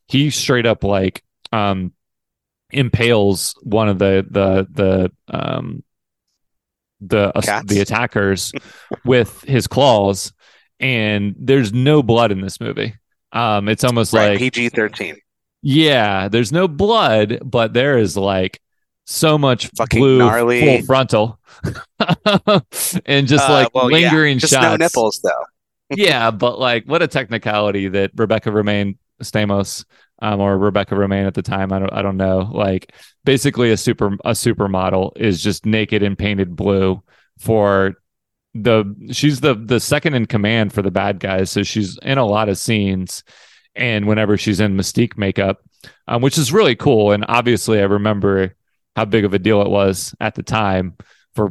[0.06, 1.22] he straight up like
[1.52, 1.92] um,
[2.72, 5.82] impales one of the the the um,
[7.00, 8.52] the uh, the attackers
[9.04, 10.32] with his claws,
[10.80, 12.94] and there's no blood in this movie.
[13.32, 14.30] Um, it's almost Right.
[14.30, 15.16] like PG thirteen.
[15.62, 18.60] yeah, there's no blood, but there is like
[19.10, 20.60] so much Fucking blue gnarly.
[20.60, 21.40] full frontal,
[23.06, 25.44] and just Uh, like well, yeah, lingering Just shots no nipples though.
[25.96, 29.86] yeah, but like, what a technicality that Rebecca Romijn Stamos,
[30.20, 32.50] um, or Rebecca Romijn at the time, I don't, I don't know.
[32.52, 32.92] Like,
[33.24, 37.02] basically, a super, a supermodel is just naked and painted blue
[37.38, 37.94] for
[38.54, 38.84] the.
[39.12, 42.50] She's the the second in command for the bad guys, so she's in a lot
[42.50, 43.24] of scenes,
[43.74, 45.62] and whenever she's in Mystique makeup,
[46.06, 48.54] um, which is really cool, and obviously, I remember
[48.98, 50.96] how big of a deal it was at the time
[51.34, 51.50] for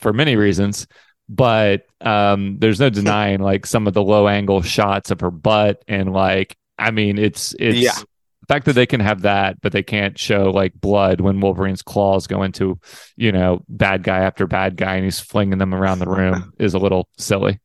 [0.00, 0.86] for many reasons
[1.28, 5.82] but um there's no denying like some of the low angle shots of her butt
[5.88, 7.92] and like i mean it's it's Yeah.
[7.96, 11.82] the fact that they can have that but they can't show like blood when wolverine's
[11.82, 12.78] claws go into
[13.16, 16.74] you know bad guy after bad guy and he's flinging them around the room is
[16.74, 17.58] a little silly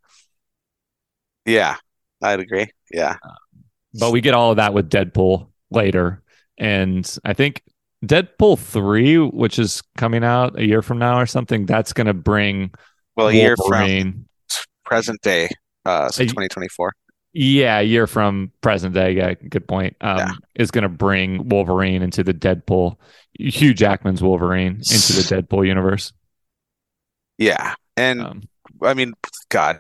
[1.46, 1.76] Yeah,
[2.22, 2.68] I'd agree.
[2.92, 3.18] Yeah.
[4.00, 6.22] but we get all of that with deadpool later
[6.58, 7.62] and i think
[8.04, 12.14] deadpool 3 which is coming out a year from now or something that's going to
[12.14, 12.72] bring
[13.16, 14.26] Well, a year from
[14.84, 15.50] present day,
[15.86, 16.94] uh, so 2024.
[17.36, 19.14] Yeah, a year from present day.
[19.14, 19.96] Yeah, good point.
[20.02, 20.32] Um, Yeah.
[20.56, 22.98] is going to bring Wolverine into the Deadpool,
[23.40, 26.14] Hugh Jackman's Wolverine into the Deadpool universe.
[27.38, 28.42] Yeah, and Um,
[28.84, 29.14] I mean,
[29.50, 29.80] God,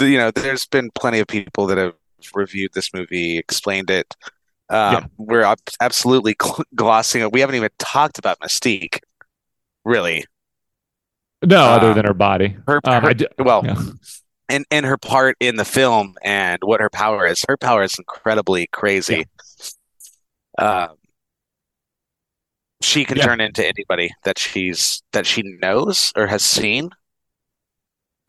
[0.00, 1.94] you know, there's been plenty of people that have
[2.34, 4.16] reviewed this movie, explained it.
[4.70, 5.06] Um, Yeah.
[5.18, 7.32] We're ab- absolutely gl- glossing it.
[7.32, 9.00] We haven't even talked about Mystique,
[9.84, 10.24] really.
[11.44, 12.56] no, other Um, than her body.
[12.68, 13.74] Her, Um, her- well, yeah.
[14.48, 17.44] and and her part in the film and what her power is.
[17.48, 19.26] Her power is incredibly crazy.
[20.58, 20.96] Um,
[22.82, 23.24] she can Yeah.
[23.24, 26.90] turn into anybody that she's that she knows or has seen.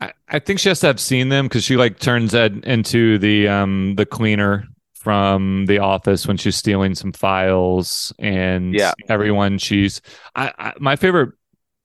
[0.00, 3.18] I, I think she has to have seen them because she like turns Ed into
[3.18, 4.66] the um the cleaner
[5.02, 8.92] from the office when she's stealing some files and Yeah.
[9.08, 10.00] everyone she's
[10.36, 11.32] I, I my favorite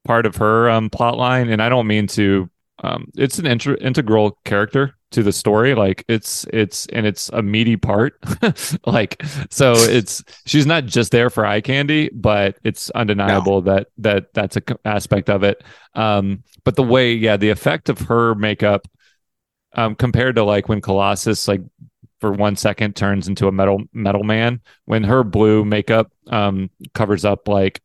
[0.05, 2.49] part of her um plot line and I don't mean to
[2.83, 7.41] um it's an inter- integral character to the story like it's it's and it's a
[7.41, 8.13] meaty part
[8.85, 14.33] like so it's she's not just there for eye candy but it's undeniable that that
[14.33, 15.63] that's a c- aspect of it
[15.95, 18.87] um but the way yeah the effect of her makeup
[19.73, 21.61] um, compared to like when Colossus like
[22.19, 27.25] for one second turns into a metal metal man when her blue makeup um, covers
[27.25, 27.81] up like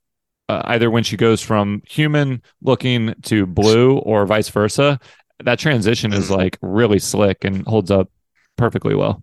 [0.48, 4.98] uh, either when she goes from human looking to blue or vice versa
[5.44, 6.36] that transition is Mhm.
[6.36, 8.10] like really slick and holds up
[8.56, 9.22] perfectly well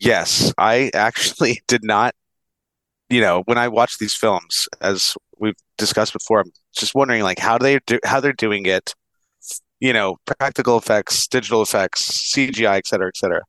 [0.00, 2.14] Yes, I actually did not,
[3.10, 7.38] you know, when I watch these films, as we've discussed before, I'm just wondering like
[7.38, 8.94] how do they do how they're doing it,
[9.80, 13.42] you know, practical effects, digital effects, CGI, et cetera, et cetera.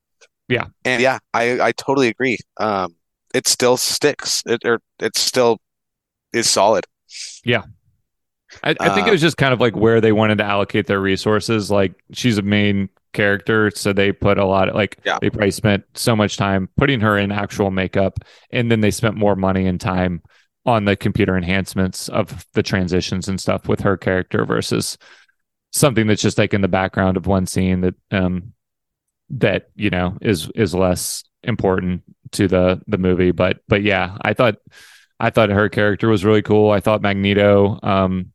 [0.49, 0.65] Yeah.
[0.85, 2.37] And yeah, I I totally agree.
[2.59, 2.95] Um,
[3.33, 4.43] it still sticks.
[4.45, 5.59] It or it still
[6.33, 6.85] is solid.
[8.63, 10.87] I, I think it Uh, was just kind of like where they wanted to allocate
[10.87, 11.69] their resources.
[11.69, 15.19] Like she's a main character, so they put a lot of like Yeah.
[15.21, 18.19] they probably spent so much time putting her in actual makeup,
[18.51, 20.21] and then they spent more money and time
[20.65, 24.97] on the computer enhancements of the transitions and stuff with her character versus
[25.71, 28.53] something that's just like in the background of one scene that um
[29.31, 33.31] that you know is is less important to the the movie.
[33.31, 34.55] But but yeah, I thought
[35.19, 36.71] I thought her character was really cool.
[36.71, 38.31] I thought Magneto um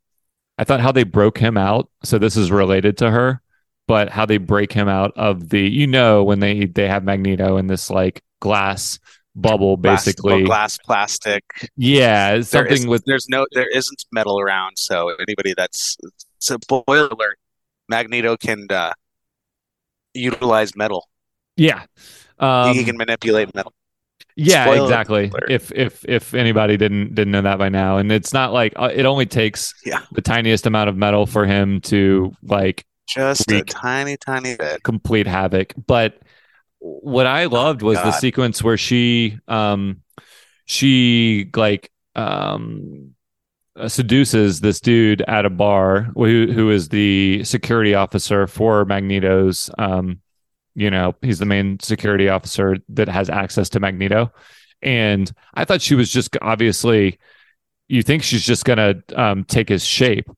[0.58, 1.90] I thought how they broke him out.
[2.04, 3.42] So this is related to her,
[3.88, 7.56] but how they break him out of the you know when they they have Magneto
[7.56, 8.98] in this like glass
[9.34, 10.44] bubble Glass- basically.
[10.44, 11.44] glass, plastic.
[11.76, 15.96] Yeah, something with there's no there isn't metal around, so anybody that's
[16.38, 17.38] so boiler alert,
[17.88, 18.92] Magneto can uh,
[20.14, 21.08] utilize metal.
[21.56, 21.84] yeah.
[22.38, 23.72] Um, he can manipulate metal.
[24.36, 25.28] Yeah, Spoiler exactly.
[25.28, 25.50] alert.
[25.50, 28.90] If if if anybody didn't didn't know that by now, and it's not like uh,
[28.92, 30.00] it only takes Yeah.
[30.10, 34.82] the tiniest amount of metal for him to like Just a tiny, tiny bit.
[34.82, 35.72] complete havoc.
[35.86, 36.18] But
[36.80, 40.02] what I loved was the sequence where she um
[40.64, 43.14] she like um
[43.86, 50.20] seduces this dude at a bar who who is the security officer for Magneto's um
[50.74, 54.32] you know he's the main security officer that has access to Magneto.
[54.82, 57.18] And I thought she was just obviously
[57.88, 60.28] you think she's just going to um take his shape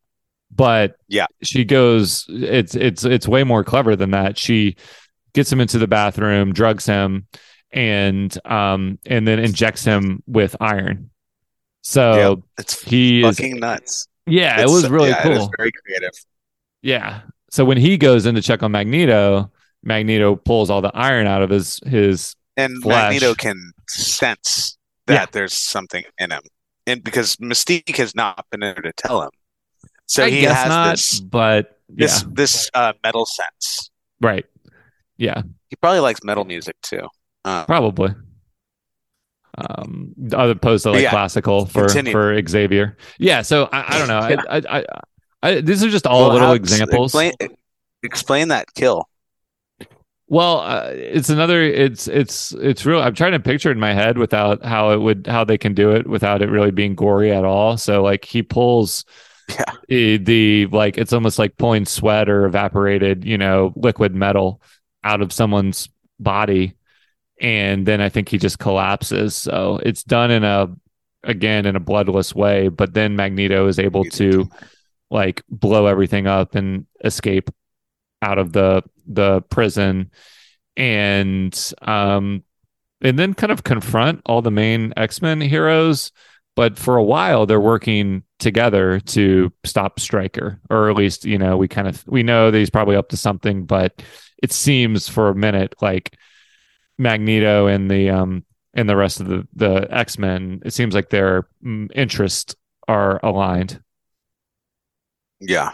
[0.50, 1.26] but Yeah.
[1.42, 4.38] she goes it's it's it's way more clever than that.
[4.38, 4.76] She
[5.34, 7.26] gets him into the bathroom drugs him
[7.72, 11.10] and um and then injects him with iron
[11.88, 14.08] so Yeah, it's he is nuts.
[14.26, 16.10] yeah it was really yeah, cool It is very creative.
[16.82, 17.20] yeah
[17.50, 19.50] so when he goes in to check on magneto
[19.84, 23.12] magneto pulls all the iron out of his his And Flash.
[23.12, 24.76] Magneto can sense
[25.06, 25.26] that Yeah.
[25.30, 26.42] there's something in him,
[26.88, 29.30] and because Mystique has not been there to tell him,
[30.06, 33.90] so i he has not this but yeah this this uh, metal sense.
[34.20, 34.44] right
[35.18, 37.06] yeah He probably likes metal music too.
[37.44, 38.10] Uh, Probably.
[39.58, 42.12] Um, opposed to like Yeah, classical for continue.
[42.12, 42.96] for Xavier.
[43.18, 43.42] Yeah.
[43.42, 44.28] So I, I don't know.
[44.28, 44.42] Yeah.
[44.48, 44.84] I, I, I,
[45.42, 47.14] I, these are just all well, little examples.
[47.14, 47.32] Explain,
[48.02, 49.08] explain that kill.
[50.28, 51.62] Well, uh, it's another.
[51.62, 53.00] It's it's it's real.
[53.00, 55.92] I'm trying to picture in my head without how it would how they can do
[55.92, 57.76] it without it really being gory at all.
[57.76, 59.04] So like he pulls
[59.48, 59.64] Yeah.
[59.88, 64.60] the, the like it's almost like pulling sweat or evaporated you know liquid metal
[65.04, 65.88] out of someone's
[66.18, 66.74] body,
[67.40, 69.36] and then I think he just collapses.
[69.36, 70.68] So it's done in a
[71.22, 74.48] again in a bloodless way, but then Magneto is able to
[75.10, 77.50] like blow everything up and escape
[78.22, 80.10] out of the the prison
[80.76, 82.42] and um
[83.02, 86.10] and then kind of confront all the main X-Men heroes
[86.56, 91.56] but for a while they're working together to stop Stryker or at least you know
[91.56, 94.02] we kind of we know that he's probably up to something but
[94.42, 96.16] it seems for a minute like
[96.98, 98.44] Magneto and the um
[98.74, 102.54] and the rest of the the X-Men it seems like their mm, interests
[102.88, 103.80] are aligned
[105.40, 105.70] Yeah.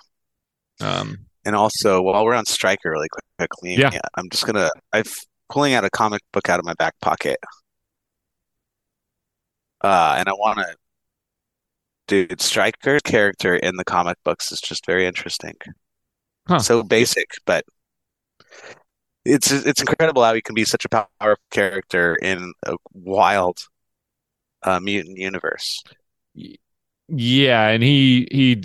[0.81, 3.93] um And also, while we're on Stryker, really quick, quickly, Yeah.
[4.16, 5.05] I'm just gonna I'm
[5.51, 7.39] pulling out a comic book out of my back pocket,
[9.83, 10.77] uh, and I want to,
[12.07, 15.55] dude, Stryker's character in the comic books is just very interesting.
[16.47, 16.61] Huh.
[16.61, 17.64] So basic, but
[19.25, 23.59] it's it's incredible how he can be such a powerful character in a wild,
[24.62, 25.83] uh, mutant universe.
[27.09, 28.62] Yeah, and he he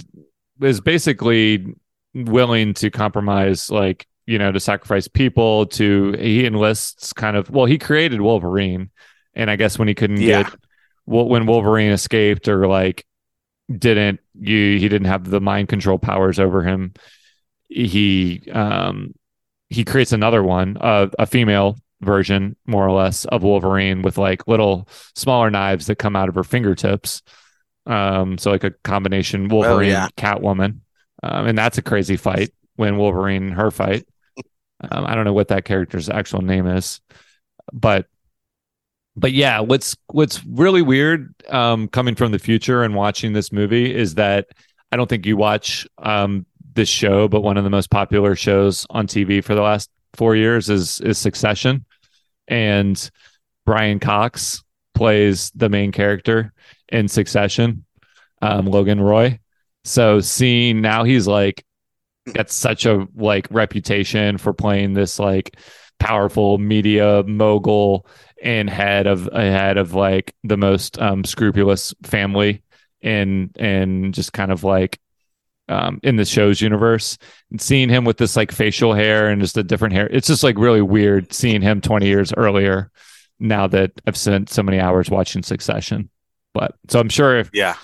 [0.62, 1.76] is basically
[2.14, 5.66] willing to compromise, like you know, to sacrifice people.
[5.68, 8.89] To he enlists kind of well, he created Wolverine,
[9.34, 10.24] and I guess when he couldn't Yeah.
[10.24, 10.53] get
[11.05, 13.05] when Wolverine escaped or like
[13.72, 16.93] didn't you he didn't have the mind control powers over him,
[17.70, 19.14] he um
[19.70, 24.47] he creates another one, uh, a female version, more or less, of Wolverine with like
[24.47, 27.22] little smaller knives that come out of her fingertips.
[27.86, 30.09] Um, so like a combination Wolverine yeah.
[30.18, 30.80] Catwoman,
[31.24, 34.05] um, and that's a crazy fight when Wolverine and her fight.
[34.91, 37.01] Um, I don't know what that character's actual name is,
[37.74, 38.07] but
[39.15, 43.93] but yeah, what's what's really weird um, coming from the future and watching this movie
[43.93, 44.47] is that
[44.91, 46.45] I don't think you watch um,
[46.78, 50.38] this show, but one of the most popular shows on TV for the last four
[50.38, 51.84] years is is Succession,
[52.47, 53.11] and
[53.65, 54.63] Brian Cox
[54.95, 56.53] plays the main character
[56.89, 57.84] in Succession,
[58.41, 59.39] um, Logan Roy.
[59.84, 61.65] So seeing now he's like
[62.34, 65.57] got such a like reputation for playing this like
[65.99, 68.07] powerful media mogul
[68.41, 72.61] and head of ahead of like the most um, scrupulous family
[73.01, 74.99] and and just kind of like
[75.70, 77.18] um, in the show's universe.
[77.51, 80.43] And seeing him with this like facial hair and just a different hair it's just
[80.43, 82.91] like really weird seeing him 20 years earlier
[83.39, 86.09] now that i've spent so many hours watching succession.
[86.53, 87.76] But so i'm sure if Yeah.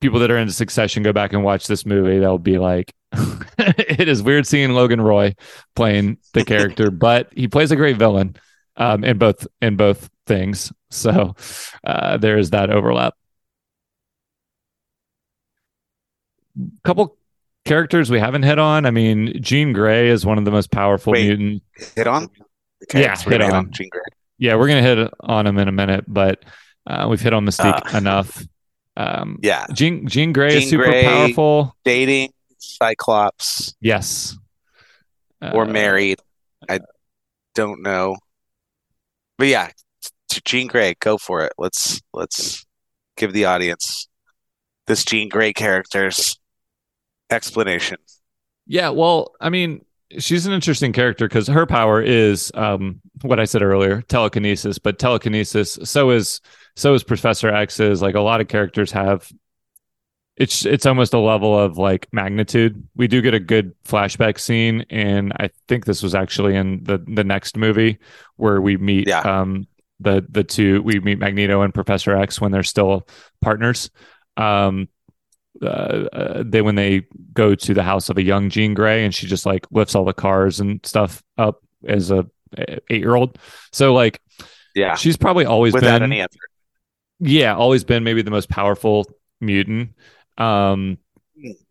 [0.00, 2.92] people that are into succession go back and watch this movie they'll be like
[3.58, 5.34] it is weird seeing logan roy
[5.76, 8.36] playing the character but he plays a great villain
[8.76, 10.72] um, in both in both things.
[10.90, 11.34] So
[11.84, 13.14] uh, there is that overlap
[16.84, 17.16] couple
[17.64, 21.12] characters we haven't hit on i mean jean grey is one of the most powerful
[21.12, 21.26] Wait.
[21.26, 21.62] mutant
[21.96, 22.28] Hit on?
[22.94, 23.70] Yeah, we're gonna hit on.
[23.72, 24.00] Jean Grey.
[24.38, 26.42] yeah we're gonna hit on him in a minute but
[26.86, 28.42] uh, we've hit on mystique Uh, enough
[28.96, 29.66] um, Yeah.
[29.72, 31.04] jean jean grey is super Grey.
[31.04, 34.36] powerful Dating Cyclops yes
[35.42, 36.18] or Uh, married.
[36.68, 36.80] I
[37.54, 38.16] don't know.
[39.38, 39.70] But yeah,
[40.44, 41.52] Jean Grey, go for it.
[41.56, 42.66] Let's let's
[43.16, 44.06] give the audience
[44.86, 46.38] this Jean Grey character's
[47.30, 47.98] explanation.
[48.66, 49.84] Yeah, well, I mean,
[50.18, 54.78] she's an interesting character because her power is um, what I said earlier, telekinesis.
[54.78, 56.40] But telekinesis, so is
[56.76, 58.00] so is Professor X's.
[58.02, 59.30] Like a lot of characters have.
[60.36, 62.82] It's it's almost a level of like magnitude.
[62.94, 66.98] We do get a good flashback scene, and I think this was actually in the
[67.06, 67.98] the next movie
[68.36, 69.20] where we meet Yeah.
[69.20, 69.66] um
[69.98, 73.06] the the two we meet Magneto and Professor X when they're still
[73.42, 73.90] partners.
[74.38, 74.88] Um,
[75.62, 79.14] uh, uh, they when they go to the house of a young Jean Grey and
[79.14, 82.26] she just like lifts all the cars and stuff up as a
[82.56, 83.38] eight year old.
[83.72, 84.20] So like
[84.74, 86.50] Yeah, she's probably always without been any effort.
[87.20, 89.06] yeah, always been maybe the most powerful
[89.40, 89.90] mutant.
[90.38, 90.98] Um,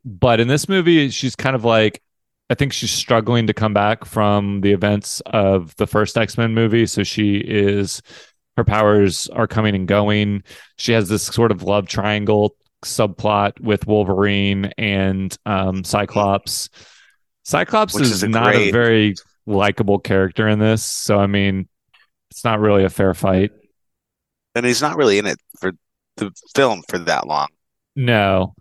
[0.06, 2.02] but in this movie, she's kind of like,
[2.50, 6.54] I think she's struggling to come back from the events of the first X Men
[6.54, 6.86] movie.
[6.86, 8.02] So she is,
[8.58, 10.44] her powers are coming and going.
[10.78, 16.70] She has this sort of love triangle subplot with Wolverine and um, Cyclops.
[17.44, 19.16] Cyclops Which is, is a not a very
[19.46, 20.84] likable character in this.
[20.84, 21.68] So, I mean,
[22.32, 23.52] it's not really a fair fight.
[24.56, 25.72] And he's not really in it for
[26.18, 27.48] the film for that long.
[27.96, 28.56] No.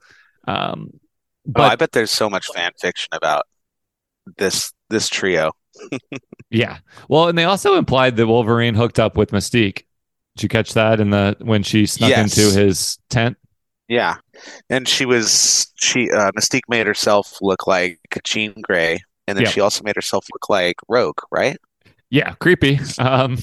[0.46, 0.98] Um, oh,
[1.46, 3.46] but I bet there's so much fan fiction about
[4.36, 5.52] this this trio.
[6.50, 6.78] yeah.
[7.08, 9.84] Well, and they also implied that Wolverine hooked up with Mystique.
[10.36, 12.38] Did you catch that in the when she snuck Yes.
[12.38, 13.36] into his tent?
[13.88, 14.16] Yeah.
[14.70, 19.50] And she was she uh Mystique made herself look like Jean Grey, and then Yeah.
[19.50, 21.56] she also made herself look like Rogue, right?
[22.10, 22.78] Yeah, creepy.
[22.98, 23.38] Um,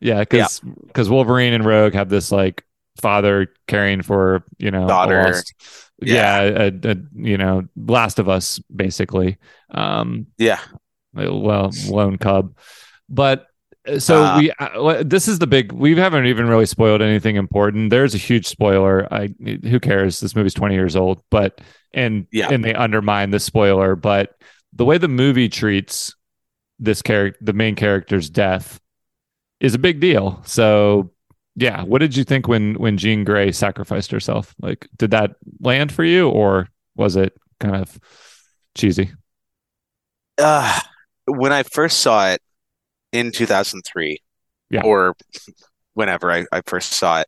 [0.00, 2.64] yeah, because because Wolverine and Rogue have this like
[3.00, 5.22] father caring for you know Daughter.
[5.24, 5.54] lost-
[6.02, 9.36] yeah, a, a, you know, Last of Us basically.
[9.70, 10.60] Um, Yeah.
[11.12, 12.56] well, lone cub,
[13.08, 13.46] but
[13.98, 17.90] so Uh, we uh, this is the big we haven't even really spoiled anything important.
[17.90, 19.12] There's a huge spoiler.
[19.12, 20.20] I who cares?
[20.20, 21.60] This movie's 20 years old but
[21.92, 22.48] and Yeah.
[22.50, 24.34] and they undermine the spoiler but
[24.72, 26.14] the way the movie treats
[26.78, 28.80] this character the main character's death
[29.60, 30.42] is a big deal.
[30.46, 31.10] So
[31.56, 34.54] yeah what did you think when when jean grey sacrificed herself?
[34.60, 37.98] Like did that land for you or was it kind of
[38.76, 39.10] cheesy?
[40.38, 40.80] Uh,
[41.26, 42.40] when I first saw it
[43.12, 44.18] in 2003,
[44.70, 44.82] Yeah.
[44.82, 45.14] or
[45.94, 47.26] whenever I, I first saw it,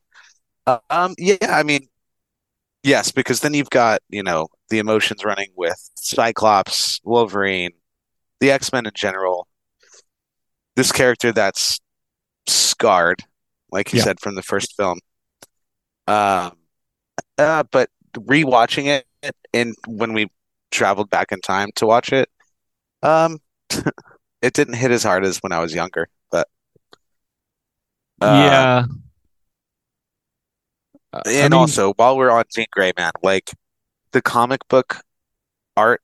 [0.67, 1.89] uh, um, yeah, I mean,
[2.83, 7.73] yes, because then you've got, you know, the emotions running with Cyclops, Wolverine,
[8.41, 9.49] the X-Men in general.
[10.77, 11.81] This character that's
[12.47, 13.23] scarred,
[13.71, 14.05] like you Yeah.
[14.05, 15.01] said from the first film.
[16.07, 16.57] Um,
[17.39, 19.07] uh, but rewatching it
[19.53, 20.29] and when we
[20.71, 22.29] traveled back in time to watch it,
[23.03, 23.39] um,
[24.43, 26.49] it didn't hit as hard as when I was younger, but
[28.21, 28.85] uh, yeah
[31.13, 33.51] I And mean- also, while we're on Jean Grey, man, like
[34.13, 35.01] the comic book
[35.77, 36.03] art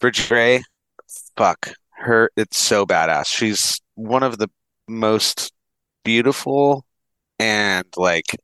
[0.00, 0.62] for Grey,
[1.36, 3.26] fuck her, it's so badass.
[3.26, 4.48] She's one of the
[4.88, 5.52] most
[6.04, 6.84] beautiful
[7.38, 8.36] and like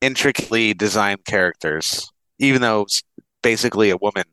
[0.00, 3.02] intricately designed characters, even though it's
[3.42, 4.24] basically a woman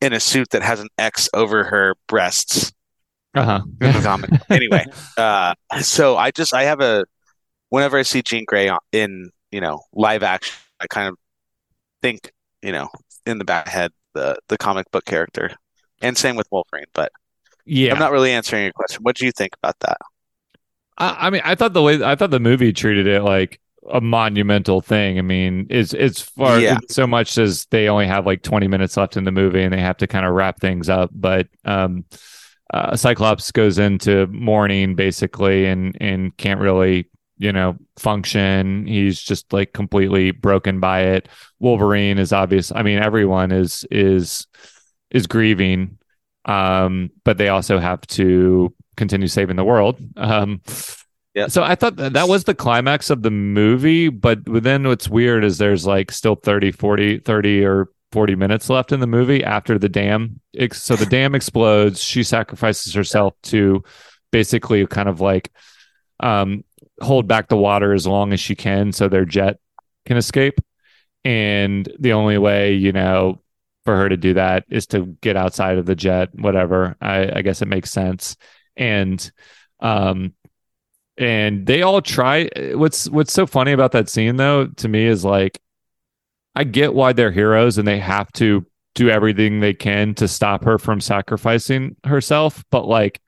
[0.00, 2.72] in a suit that has an X over her breasts.
[3.34, 3.62] Uh-huh.
[3.78, 4.30] the comic.
[4.50, 4.84] anyway,
[5.16, 7.04] uh, so I just I have a
[7.70, 11.16] whenever I see Jean Grey in you know live action, I kind of
[12.02, 12.32] think
[12.62, 12.88] you know
[13.26, 15.50] in the back head the the comic book character,
[16.00, 16.84] and same with Wolverine.
[16.92, 17.12] But
[17.66, 17.92] yeah.
[17.92, 19.02] I'm not really answering your question.
[19.02, 19.98] What do you think about that?
[20.98, 23.60] I, I mean, I thought the way I thought the movie treated it like
[23.90, 25.18] a monumental thing.
[25.18, 26.78] I mean, it's it's far Yeah.
[26.88, 29.80] so much as they only have like 20 minutes left in the movie and they
[29.80, 31.10] have to kind of wrap things up.
[31.12, 32.04] But um,
[32.72, 37.08] uh, Cyclops goes into mourning basically and and can't really
[37.38, 38.86] you know function.
[38.86, 41.28] He's just like completely broken by it.
[41.58, 42.72] Wolverine is obvious.
[42.74, 44.46] I mean, everyone is is
[45.10, 45.98] is grieving,
[46.44, 50.00] um, but they also have to continue saving the world.
[50.16, 50.60] Um,
[51.34, 51.48] Yeah.
[51.48, 55.42] So I thought that, that was the climax of the movie, but then what's weird
[55.42, 59.76] is there's like still 30, 40, 30 or 40 minutes left in the movie after
[59.76, 60.40] the dam.
[60.70, 62.00] So the dam explodes.
[62.00, 63.82] She sacrifices herself to
[64.30, 65.50] basically kind of like
[66.20, 66.62] um,
[67.00, 69.58] hold back the water as long as she can so their jet
[70.06, 70.60] can escape.
[71.24, 73.42] And the only way, you know,
[73.84, 76.94] for her to do that is to get outside of the jet, whatever.
[77.00, 78.36] I, I guess it makes sense.
[78.76, 79.28] And
[79.80, 80.34] um
[81.18, 85.24] and they all try what's what's so funny about that scene though to me is
[85.24, 85.60] like
[86.54, 90.64] I get why they're heroes and they have to do everything they can to stop
[90.64, 93.20] her from sacrificing herself, but like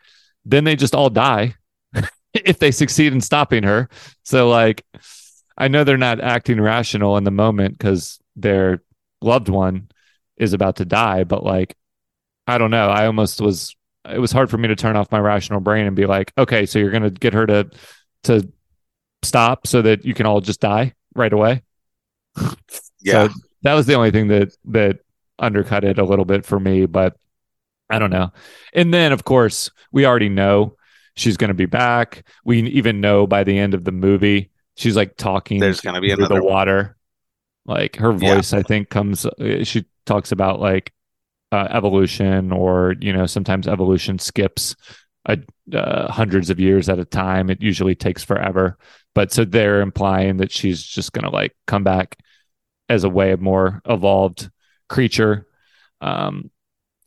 [0.45, 1.55] then they just all die
[2.35, 3.89] if they succeed in stopping her.
[4.22, 4.85] So like
[5.59, 8.83] I know they're not acting rational in the moment cuz their
[9.20, 9.89] loved one
[10.37, 11.77] is about to die, but like
[12.47, 12.89] I don't know.
[12.89, 13.74] I almost was
[14.09, 16.64] it was hard for me to turn off my rational brain and be like, okay,
[16.66, 17.70] so you're gonna get her to
[18.24, 18.53] to
[19.22, 21.62] stop so that you can all just die right away.
[23.07, 23.29] Yeah.
[23.29, 25.01] So that was the only thing that that
[25.39, 27.17] undercut it a little bit for me, but
[27.91, 28.33] I don't know.
[28.75, 30.77] And then of course, we already know
[31.15, 32.27] she's going to be back.
[32.45, 36.09] We even know by the end of the movie she's like talking There's gonna be
[36.15, 36.53] through another the one.
[36.53, 36.97] water.
[37.65, 38.35] Like her Yeah.
[38.37, 40.93] voice I think comes uh, she talks about like
[41.53, 44.77] uh, evolution or you know sometimes evolution skips
[45.73, 48.79] uh, hundreds of years at a time it usually takes forever
[49.15, 52.17] but so they're implying that she's just going to like come back
[52.89, 54.51] as a way of more evolved
[54.89, 55.47] creature.
[56.01, 56.51] Um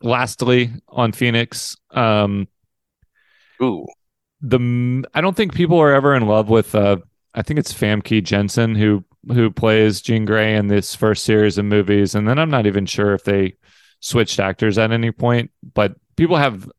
[0.02, 2.48] lastly on phoenix um
[3.62, 3.86] Ooh,
[4.42, 6.98] the I don't think people are ever in love with uh
[7.34, 11.66] I think it's Famke Janssen who who plays Jean Grey in this first series of
[11.66, 12.16] movies.
[12.16, 13.56] And then I'm not even sure if they
[14.00, 16.70] switched actors at any point but people have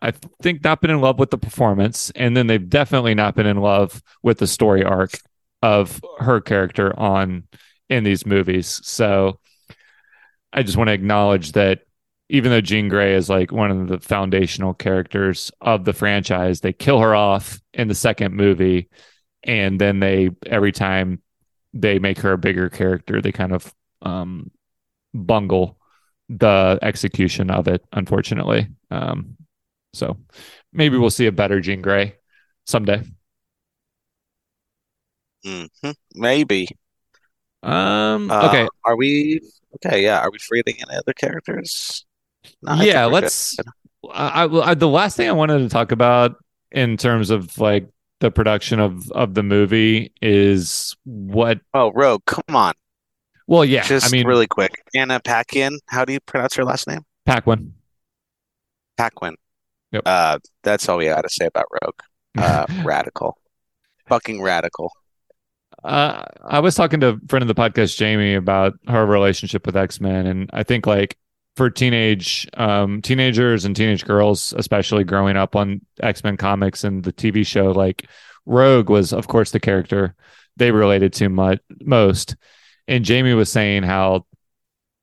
[0.00, 2.10] I think not been in love with the performance.
[2.14, 5.18] And then they've definitely not been in love with the story arc
[5.62, 7.44] of her character on
[7.88, 9.38] in these movies so
[10.52, 11.80] I just want to acknowledge that
[12.30, 16.72] even though Jean Grey is like one of the foundational characters of the franchise, they
[16.72, 18.88] kill her off in the second movie,
[19.42, 21.22] and then they every time
[21.72, 24.50] they make her a bigger character, they kind of um,
[25.14, 25.78] bungle
[26.28, 27.84] the execution of it.
[27.92, 29.36] Unfortunately, um,
[29.94, 30.16] so
[30.72, 32.16] maybe we'll see a better Jean Grey
[32.66, 33.02] someday.
[35.44, 36.68] mhm, maybe.
[37.62, 39.40] Um, Uh, okay, Are we
[39.76, 40.02] okay?
[40.02, 40.20] Yeah.
[40.20, 42.04] Are we forgetting any other characters?
[42.62, 43.56] No, yeah, let's.
[44.10, 46.36] I, I, I- the last thing I wanted to talk about
[46.70, 47.88] in terms of like
[48.20, 51.60] the production of of the movie is what.
[51.74, 52.74] Oh, Rogue, come on.
[53.46, 54.72] Well, yeah, Just I mean, really quick.
[54.94, 55.78] Anna Paquin.
[55.86, 57.00] How do you pronounce her last name?
[57.24, 57.72] Paquin.
[58.96, 59.36] Paquin.
[59.92, 60.02] Yep.
[60.04, 62.00] Uh, that's all we got to say about Rogue.
[62.36, 63.38] Uh, radical.
[64.06, 64.92] Fucking radical.
[65.84, 69.76] Uh, I was talking to a friend of the podcast, Jamie, about her relationship with
[69.76, 71.16] X Men, and I think like
[71.56, 77.04] for teenage um, teenagers and teenage girls, especially growing up on X Men comics and
[77.04, 78.06] the TV show, like
[78.46, 80.14] Rogue was, of course, the character
[80.56, 82.36] they related to much most.
[82.88, 84.26] And Jamie was saying how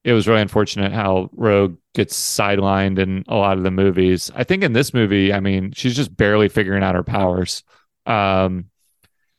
[0.03, 4.29] it was really unfortunate how Rogue gets sidelined in a lot of the movies.
[4.35, 7.63] I think in this movie, I mean, she's just barely figuring out her powers.
[8.05, 8.65] Um,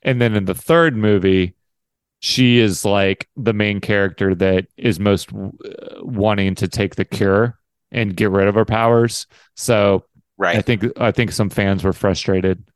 [0.07, 1.57] and then in the third movie,
[2.20, 7.59] she is like the main character that is most uh, wanting to take the cure
[7.92, 9.26] and get rid of her powers.
[9.57, 10.04] So
[10.38, 10.57] Right.
[10.57, 12.68] I think I think some fans were frustrated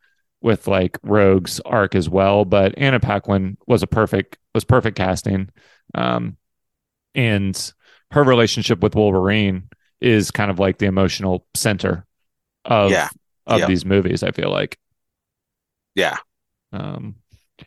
[0.43, 5.51] with like Rogue's arc as well, but Anna Paquin was a perfect was perfect casting.
[5.95, 6.39] Um
[7.15, 7.73] and
[8.13, 9.69] her relationship with Wolverine
[10.01, 12.07] is kind of like the emotional center
[12.65, 13.09] of Yeah.
[13.47, 13.69] of Yep.
[13.69, 14.79] these movies, I feel like.
[15.95, 16.19] Yeah.
[16.73, 17.17] Um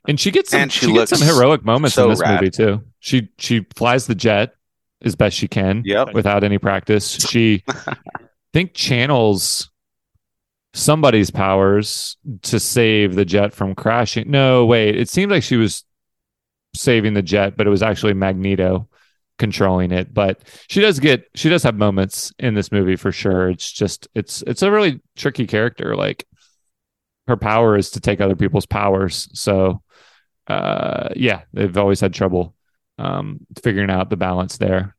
[0.07, 2.41] and she gets some And she she, gets some heroic moments so in this rad.
[2.41, 2.83] movie too.
[2.99, 4.55] She she flies the jet
[5.03, 6.13] as best she can Yep.
[6.13, 7.11] without any practice.
[7.11, 7.95] She I
[8.53, 9.69] think channels
[10.73, 14.29] somebody's powers to save the jet from crashing.
[14.31, 15.83] No, wait, it seemed like she was
[16.75, 18.87] saving the jet, but it was actually Magneto
[19.37, 20.13] controlling it.
[20.13, 23.49] But she does get she does have moments in this movie for sure.
[23.49, 25.95] It's just it's it's a really tricky character.
[25.95, 26.25] Like
[27.27, 29.29] her power is to take other people's powers.
[29.33, 29.81] So
[30.47, 32.55] uh yeah, they've always had trouble
[32.97, 34.95] um figuring out the balance there.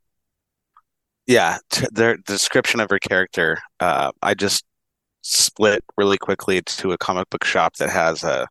[1.26, 4.64] Yeah, t- the description of her character, uh, I just
[5.22, 8.46] split really quickly to a comic book shop that has a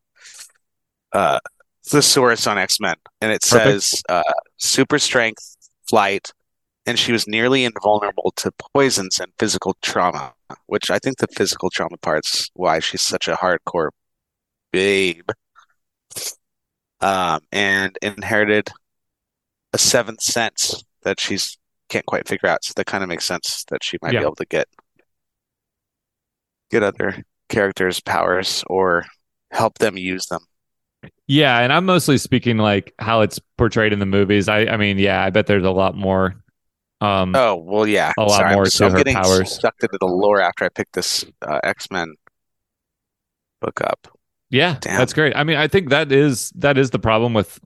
[1.11, 1.39] uh,
[1.85, 3.83] thesaurus on X Men, and it Perfect.
[3.83, 4.23] says uh,
[4.57, 5.55] super strength,
[5.87, 6.31] flight,
[6.85, 10.33] and she was nearly invulnerable to poisons and physical trauma.
[10.67, 13.89] Which I think the physical trauma part's why she's such a hardcore
[14.71, 15.29] babe.
[17.01, 18.69] Um, and inherited
[19.73, 21.57] a seventh sense that she's
[21.89, 22.63] can't quite figure out.
[22.63, 24.19] So that kind of makes sense that she might Yeah.
[24.19, 24.67] be able to get
[26.69, 29.05] get other characters' powers or
[29.51, 30.41] help them use them.
[31.27, 34.47] Yeah, and I'm mostly speaking like how it's portrayed in the movies.
[34.47, 36.35] I I mean, yeah, I bet there's a lot more
[37.03, 38.11] um Oh, well, yeah.
[38.17, 39.59] a lot Sorry, more I'm, to I'm her getting powers.
[39.59, 42.15] sucked into the lore after I picked this uh, X-Men
[43.61, 44.07] book up.
[44.49, 44.97] Yeah, Damn.
[44.97, 45.35] that's great.
[45.35, 47.59] I mean, I think that is that is the problem with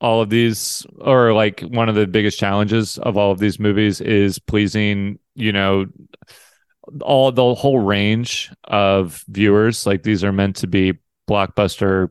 [0.00, 4.00] all of these, or like one of the biggest challenges of all of these movies
[4.00, 5.86] is pleasing, you know,
[7.02, 9.86] all the whole range of viewers.
[9.86, 10.94] Like these are meant to be
[11.28, 12.10] blockbuster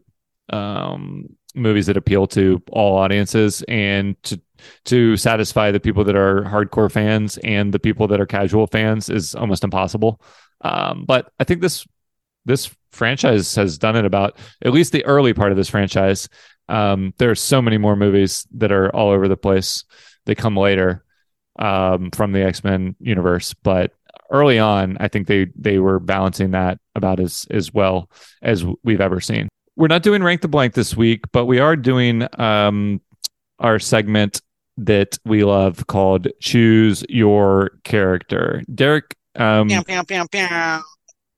[0.49, 4.39] um, movies that appeal to all audiences, and to
[4.85, 9.09] to satisfy the people that are hardcore fans and the people that are casual fans
[9.09, 10.21] is almost impossible.
[10.61, 11.85] Um, but I think this
[12.45, 16.29] this franchise has done it about at least the early part of this franchise.
[16.69, 19.83] Um, there are so many more movies that are all over the place.
[20.25, 21.03] They come later
[21.59, 23.93] um, from the X Men universe, but
[24.29, 28.09] early on, I think they they were balancing that about as as well
[28.41, 29.47] as we've ever seen.
[29.75, 32.99] We're not doing rank the blank this week, but we are doing um,
[33.59, 34.41] our segment
[34.77, 40.47] that we love called "Choose Your Character." Derrick, um, Pew, pew, pew, pew.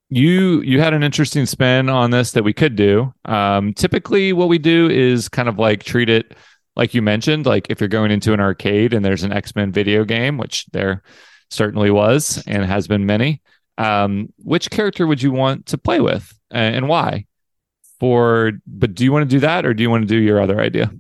[0.10, 3.14] you you had an interesting spin on this that we could do.
[3.26, 6.36] Um, typically, what we do is kind of like treat it
[6.76, 9.72] like you mentioned, like if you're going into an arcade and there's an X Men
[9.72, 11.04] video game, which there
[11.50, 13.42] certainly was and has been many.
[13.78, 17.26] Um, which character would you want to play with, a- and why?
[18.00, 20.42] For but do you want to do that, or do you want to do your
[20.42, 20.92] other idea?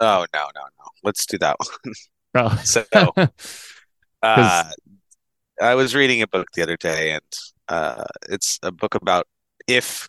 [0.00, 0.71] Oh no, no, no.
[1.02, 1.94] Let's do that one.
[2.34, 2.58] Oh.
[2.64, 2.82] So,
[4.22, 4.64] uh,
[5.60, 7.24] I was reading a book the other day, and
[7.68, 9.26] uh, it's a book about
[9.68, 10.08] if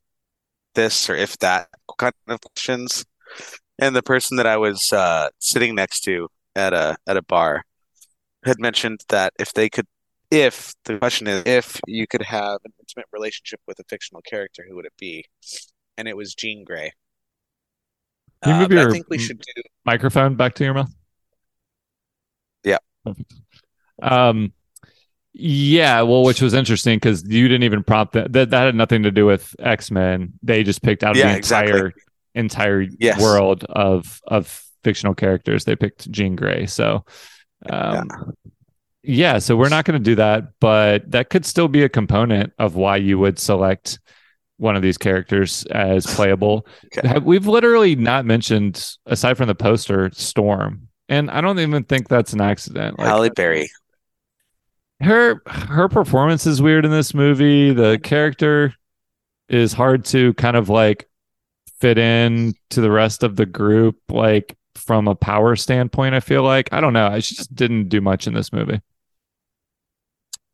[0.73, 1.67] this or if that
[1.97, 3.03] kind of questions.
[3.77, 7.63] And the person that I was uh, sitting next to at a at a bar
[8.45, 9.87] had mentioned that if they could,
[10.31, 14.63] if the question is if you could have an intimate relationship with a fictional character,
[14.67, 15.25] who would it be?
[15.97, 16.93] And it was Jean Grey.
[18.43, 19.61] Can you Uh, move but I think we should do.
[19.85, 20.91] microphone back to your mouth.
[22.63, 22.77] Yeah.
[23.05, 23.33] Perfect.
[24.01, 24.53] Um,
[25.33, 28.31] yeah, well, which was interesting because you didn't even prompt that.
[28.33, 30.33] That that had nothing to do with X Men.
[30.43, 32.01] They just picked out of Yeah, the entire exactly.
[32.35, 33.19] entire Yes.
[33.21, 35.65] world of of fictional characters.
[35.65, 36.65] They picked Jean Grey.
[36.67, 37.05] So,
[37.69, 38.07] um,
[39.01, 39.39] yeah.
[39.39, 42.75] So we're not going to do that, but that could still be a component of
[42.75, 43.99] why you would select
[44.57, 46.65] one of these characters as playable.
[46.97, 47.19] Okay.
[47.19, 52.33] We've literally not mentioned, aside from the poster, Storm, and I don't even think that's
[52.33, 52.99] an accident.
[52.99, 53.69] Like, Halle Berry.
[55.01, 57.73] her her performance is weird in this movie.
[57.73, 58.73] The character
[59.49, 61.09] is hard to kind of like
[61.79, 66.15] fit in to the rest of the group, like from a power standpoint.
[66.15, 67.19] I feel like I don't know.
[67.19, 68.81] She just didn't do much in this movie.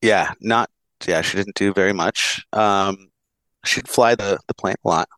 [0.01, 0.69] Yeah, not
[1.07, 2.45] yeah, she didn't do very much.
[2.53, 3.08] Um,
[3.65, 5.09] she'd fly the the plane a lot.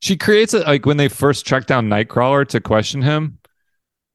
[0.00, 3.38] She creates it like when they first track down Nightcrawler to question him.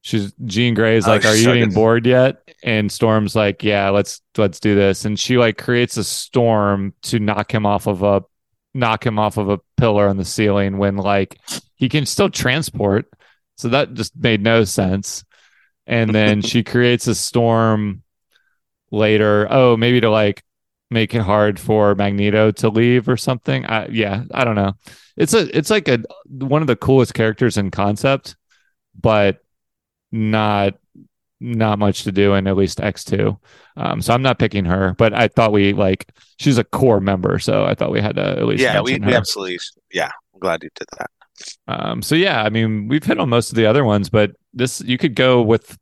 [0.02, 3.90] She's Jean Grey is Oh, like, "Are you getting bored yet?" And Storm's like, "Yeah,
[3.90, 8.02] let's let's do this." And she like creates a storm to knock him off of
[8.02, 8.22] a
[8.72, 11.38] knock him off of a pillar on the ceiling when like
[11.74, 13.06] he can still transport.
[13.56, 15.24] So that just made no sense.
[15.86, 18.02] And then she creates a storm
[18.90, 19.48] later.
[19.50, 20.42] Oh, maybe to like
[20.90, 23.64] make it hard for Magneto to leave or something.
[23.66, 24.74] I, yeah, I don't know.
[25.16, 28.36] It's a it's like a one of the coolest characters in concept,
[28.98, 29.38] but
[30.10, 30.74] not
[31.40, 33.38] not much to do in at least X2.
[33.76, 37.38] Um, so I'm not picking her, but I thought we like she's a core member,
[37.38, 39.58] so I thought we had to at least Yeah, we, we absolutely
[39.92, 40.10] yeah.
[40.34, 41.10] I'm glad you did that.
[41.66, 44.80] Um, so yeah, I mean, we've hit on most of the other ones, but this
[44.82, 45.78] you could go with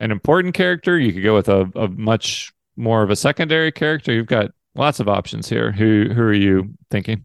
[0.00, 0.98] an important character.
[0.98, 2.52] You could go with a, a much
[2.82, 4.12] more of a secondary character.
[4.12, 5.72] You've got lots of options here.
[5.72, 7.24] Who who are you thinking?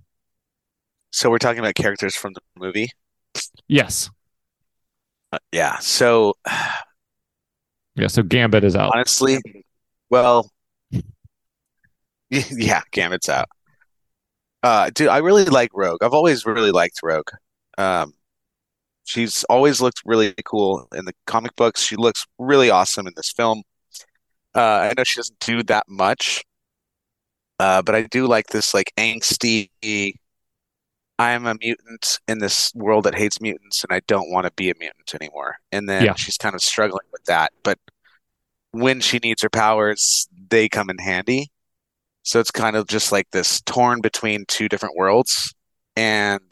[1.11, 2.91] So we're talking about characters from the movie.
[3.67, 4.09] Yes.
[5.31, 5.77] Uh, yeah.
[5.79, 6.33] So
[7.95, 8.93] Yeah, so Gambit is out.
[8.93, 9.39] honestly,
[10.09, 10.51] well,
[12.29, 13.47] yeah, Gambit's out.
[14.63, 16.03] Uh, dude, I really like Rogue.
[16.03, 17.29] I've always really liked Rogue.
[17.77, 18.13] Um,
[19.05, 21.81] she's always looked really cool in the comic books.
[21.81, 23.63] She looks really awesome in this film.
[24.57, 26.43] Uh, I know she doesn't do that much,
[27.59, 29.69] uh, but I do like this like angsty.
[31.19, 34.69] I'm a mutant in this world that hates mutants, and I don't want to be
[34.69, 35.55] a mutant anymore.
[35.71, 36.13] And then Yeah.
[36.15, 37.51] she's kind of struggling with that.
[37.63, 37.79] But
[38.71, 41.51] when she needs her powers, they come in handy.
[42.23, 45.53] So it's kind of just like this torn between two different worlds.
[45.95, 46.43] And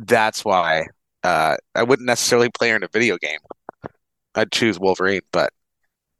[0.00, 0.86] that's why
[1.24, 3.40] uh, I wouldn't necessarily play her in a video game.
[4.34, 5.52] I'd choose Wolverine, but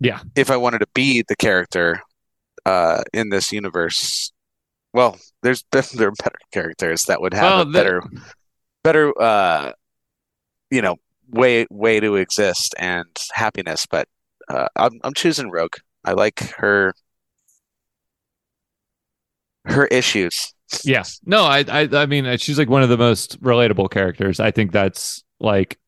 [0.03, 0.21] Yeah.
[0.37, 2.01] if I wanted to be the character
[2.67, 4.33] uh, in this universe,
[4.93, 8.03] well, there's there are better characters that would have Well, a the- better,
[8.83, 9.73] better, uh,
[10.71, 10.97] you know,
[11.31, 13.87] way way to exist and happiness.
[13.87, 14.09] But
[14.49, 15.77] uh, I'm I'm choosing Rogue.
[16.05, 16.93] I like her
[19.65, 20.53] her issues.
[20.85, 21.21] Yes.
[21.25, 24.41] No, I, I, I mean, she's like one of the most relatable characters.
[24.41, 25.79] I think that's like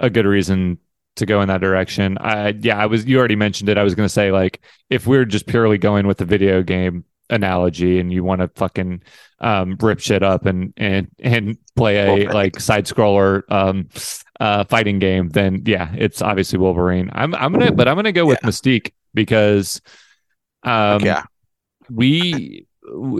[0.00, 0.78] a good reason
[1.16, 2.18] to go in that direction.
[2.18, 3.04] I, yeah, I was.
[3.04, 3.78] You already mentioned it.
[3.78, 4.60] I was going to say like
[4.90, 9.02] if we're just purely going with the video game analogy, and you want to fucking
[9.40, 13.88] um, rip shit up and and and play a like side scroller um,
[14.40, 17.10] uh, fighting game, then yeah, it's obviously Wolverine.
[17.12, 19.80] I'm I'm gonna, but I'm gonna go with Mystique because
[20.62, 21.24] um, yeah.
[21.90, 22.66] we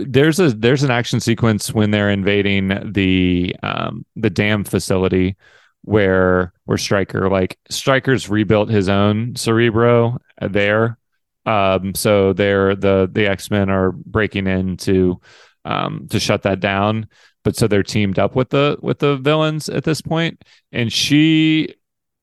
[0.07, 5.35] there's a there's an action sequence when they're invading the um the dam facility
[5.83, 10.97] where where Stryker like Stryker's rebuilt his own Cerebro there.
[11.45, 15.19] Um so they're the the X-Men are breaking in to
[15.65, 17.07] um to shut that down.
[17.43, 21.75] But so they're teamed up with the with the villains at this point and she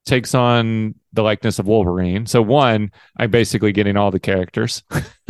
[0.06, 2.24] takes on the likeness of Wolverine.
[2.24, 4.82] So one, I'm basically getting all the characters.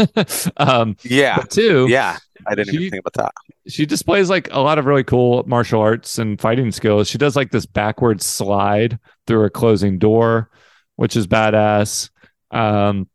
[0.57, 1.39] um Yeah.
[1.49, 2.19] two, Yeah.
[2.47, 3.33] I didn't She- even think about that.
[3.71, 7.09] she displays like a lot of really cool martial arts and fighting skills.
[7.09, 10.51] She does like this backward slide through a closing door,
[10.97, 12.11] which is badass.
[12.51, 13.09] Um,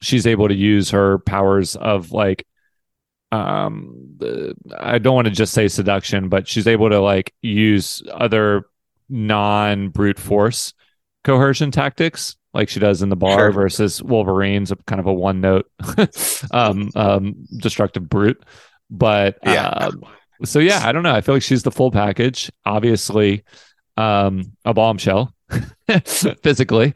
[0.00, 2.46] she's able to use her powers of like,
[3.32, 8.02] um, the- I don't want to just say seduction, but she's able to like use
[8.12, 8.64] other
[9.08, 10.72] non brute force
[11.24, 13.52] coercion tactics like she does in the bar Sure.
[13.52, 15.70] versus Wolverine's a kind of a one note
[16.52, 18.42] um um destructive brute
[18.90, 19.68] but Yeah.
[19.68, 20.02] um,
[20.44, 23.44] so yeah I don't know I feel like she's the full package obviously
[23.96, 25.34] um a bombshell
[26.42, 26.94] physically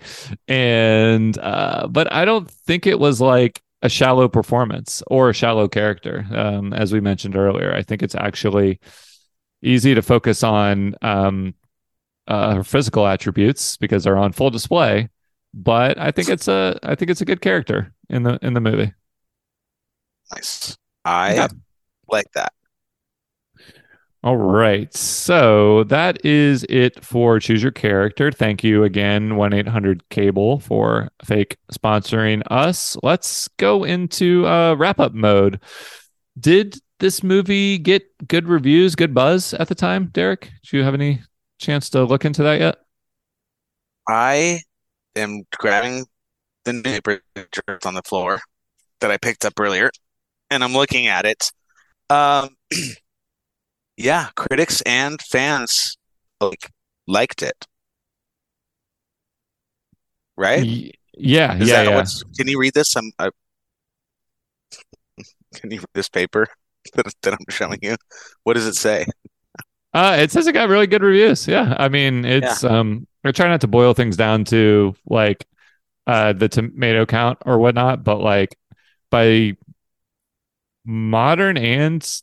[0.48, 5.68] and uh but I don't think it was like a shallow performance or a shallow
[5.68, 8.80] character um as we mentioned earlier I think it's actually
[9.62, 11.54] easy to focus on um
[12.28, 15.08] uh, her physical attributes because they're on full display.
[15.52, 18.60] But I think it's a I think it's a good character in the in the
[18.60, 18.92] movie.
[20.34, 20.76] Nice.
[21.04, 21.48] I Yeah.
[22.08, 22.52] like that.
[24.22, 24.92] All right.
[24.96, 28.32] So that is it for Choose Your Character.
[28.32, 32.96] Thank you again, 1 800 Cable, for fake sponsoring us.
[33.02, 35.60] Let's go into uh, wrap up mode.
[36.40, 40.50] Did this movie get good reviews, good buzz at the time, Derrick?
[40.70, 41.20] Do you have any
[41.58, 42.78] chance to look into that yet?
[44.08, 44.60] I
[45.16, 46.06] am grabbing
[46.64, 47.22] the newspaper
[47.86, 48.40] on the floor
[49.00, 49.90] that I picked up earlier,
[50.50, 51.50] and I'm looking at it.
[52.10, 52.56] Um,
[53.96, 55.96] yeah, critics and fans
[56.40, 56.70] like
[57.06, 57.66] liked it,
[60.36, 60.66] right?
[60.66, 62.04] Y- Yeah, Is yeah, yeah.
[62.36, 62.96] Can you read this?
[62.96, 63.12] I'm.
[63.18, 63.30] I,
[65.54, 66.46] can you read this paper
[66.94, 67.96] that, that I'm showing you?
[68.42, 69.06] What does it say?
[69.94, 71.46] Uh, it says it got really good reviews.
[71.46, 75.46] Yeah, I mean, it's um, I try not to boil things down to like
[76.06, 78.56] uh the tomato count or whatnot, but like
[79.10, 79.56] by
[80.84, 82.20] modern and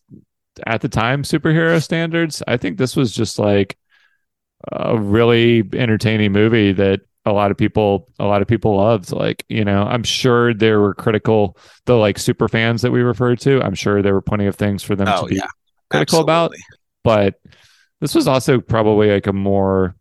[0.66, 3.78] at the time superhero standards, I think this was just like
[4.72, 9.12] a really entertaining movie that a lot of people a lot of people loved.
[9.12, 13.40] Like you know i'm sure there were critical the like super fans that we referred
[13.42, 13.62] to.
[13.62, 15.48] I'm sure there were plenty of things for them Oh to be yeah,
[15.90, 16.54] critical about.
[17.04, 17.40] But
[18.02, 19.95] this was also probably like a more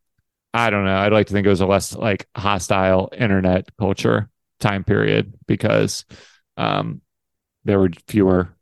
[0.54, 4.28] i don't know i'd like to think it was a less like hostile internet culture
[4.60, 6.04] time period because
[6.56, 7.00] um
[7.64, 8.54] there were fewer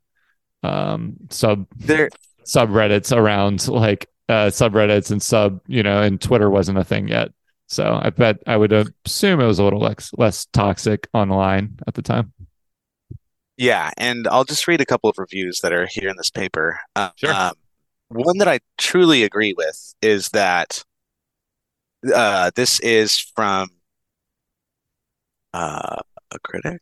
[0.63, 2.09] um sub There,
[2.45, 7.31] subreddits around like uh subreddits and sub you know and twitter wasn't a thing yet
[7.67, 8.73] so i bet i would
[9.05, 12.33] assume it was a little less less toxic online at the time
[13.57, 16.79] Yeah, and I'll just read a couple of reviews that are here in this paper.
[16.95, 17.33] Uh, Sure.
[17.33, 17.53] um,
[18.09, 20.83] one that I truly agree with is that
[22.13, 23.69] uh, this is from
[25.53, 25.97] uh,
[26.31, 26.81] a critic.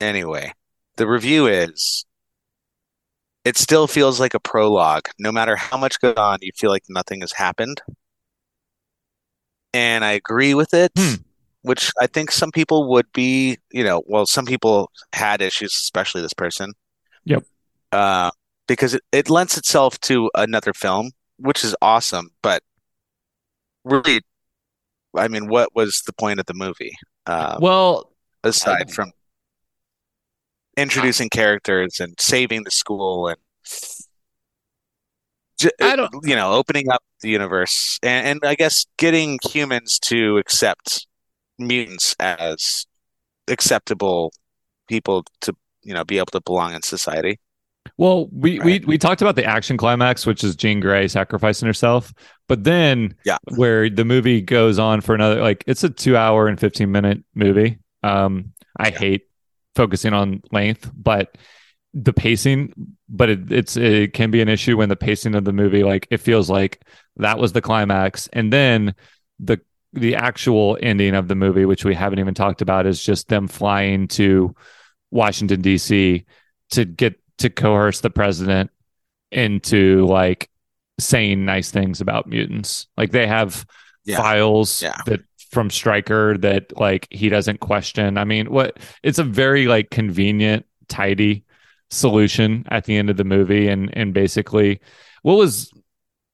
[0.00, 0.52] Anyway,
[0.96, 2.06] the review is
[3.44, 5.08] it still feels like a prologue.
[5.18, 7.80] No matter how much goes on, you feel like nothing has happened.
[9.72, 11.14] And I agree with it, Hmm.
[11.62, 16.22] which I think some people would be, you know, well, some people had issues, especially
[16.22, 16.72] this person.
[17.24, 17.44] Yep.
[17.92, 18.30] Uh,
[18.68, 22.62] because it, it lends itself to another film, which is awesome, but
[23.84, 24.20] really,
[25.16, 26.92] I mean, what was the point of the movie?
[27.26, 28.12] Uh, Well,
[28.44, 29.12] aside from
[30.76, 33.38] introducing characters and saving the school and
[35.82, 40.38] I don't- you know opening up the universe and, and I guess getting humans to
[40.38, 41.06] accept
[41.58, 42.86] mutants as
[43.48, 44.32] acceptable
[44.88, 47.38] people to you know be able to belong in society.
[48.00, 48.64] Well, we, Right.
[48.64, 52.14] we we talked about the action climax, which is Jean Grey sacrificing herself,
[52.48, 53.36] but then Yeah.
[53.56, 57.22] where the movie goes on for another like it's a two hour and fifteen minute
[57.34, 57.78] movie.
[58.02, 58.98] Um, I Yeah.
[58.98, 59.22] hate
[59.74, 61.36] focusing on length, but
[61.92, 62.72] the pacing,
[63.10, 66.08] but it, it's it can be an issue when the pacing of the movie like
[66.10, 66.80] it feels like
[67.18, 68.94] that was the climax, and then
[69.40, 69.60] the
[69.92, 73.46] the actual ending of the movie, which we haven't even talked about, is just them
[73.46, 74.54] flying to
[75.10, 76.24] Washington D.C.
[76.70, 78.70] to get to coerce the president
[79.32, 80.48] into like
[80.98, 82.86] saying nice things about mutants.
[82.96, 83.66] Like they have
[84.04, 84.16] Yeah.
[84.18, 84.96] files Yeah.
[85.06, 85.20] that
[85.50, 88.16] from Stryker that like he doesn't question.
[88.18, 91.44] I mean, what it's a very like convenient, tidy
[91.90, 94.80] solution at the end of the movie and and basically
[95.22, 95.72] what was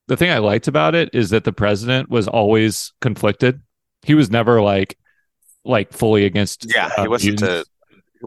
[0.06, 3.60] the thing I liked about it is that the president was always conflicted.
[4.02, 4.98] He was never like
[5.64, 7.68] like fully against Yeah, he uh, wasn't mutants.
[8.22, 8.26] a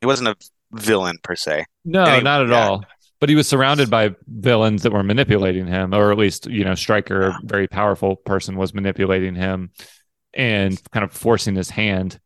[0.00, 0.36] he wasn't a
[0.72, 1.64] villain per se.
[1.84, 2.68] No, Any- not at yeah.
[2.68, 2.84] all.
[3.20, 6.74] But he was surrounded by villains that were manipulating him, or at least, you know,
[6.74, 9.70] Stryker, a very powerful person, was manipulating him
[10.34, 12.18] and kind of forcing his hand.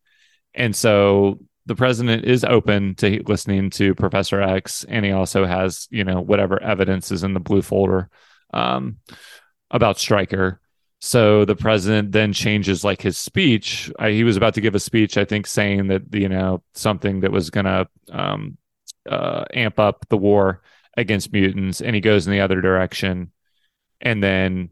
[0.55, 1.37] And so
[1.67, 6.19] the president is open to listening to Professor X, and he also has, you know,
[6.19, 8.09] whatever evidence is in the blue folder
[8.51, 8.97] um,
[9.69, 10.59] about Stryker.
[10.99, 13.91] So the president then changes like his speech.
[13.99, 17.19] I, he was about to give a speech, I think, saying that you know something
[17.19, 18.57] that was going to um,
[19.07, 20.61] uh, amp up the war
[20.95, 23.31] against mutants, and he goes in the other direction,
[24.01, 24.69] and then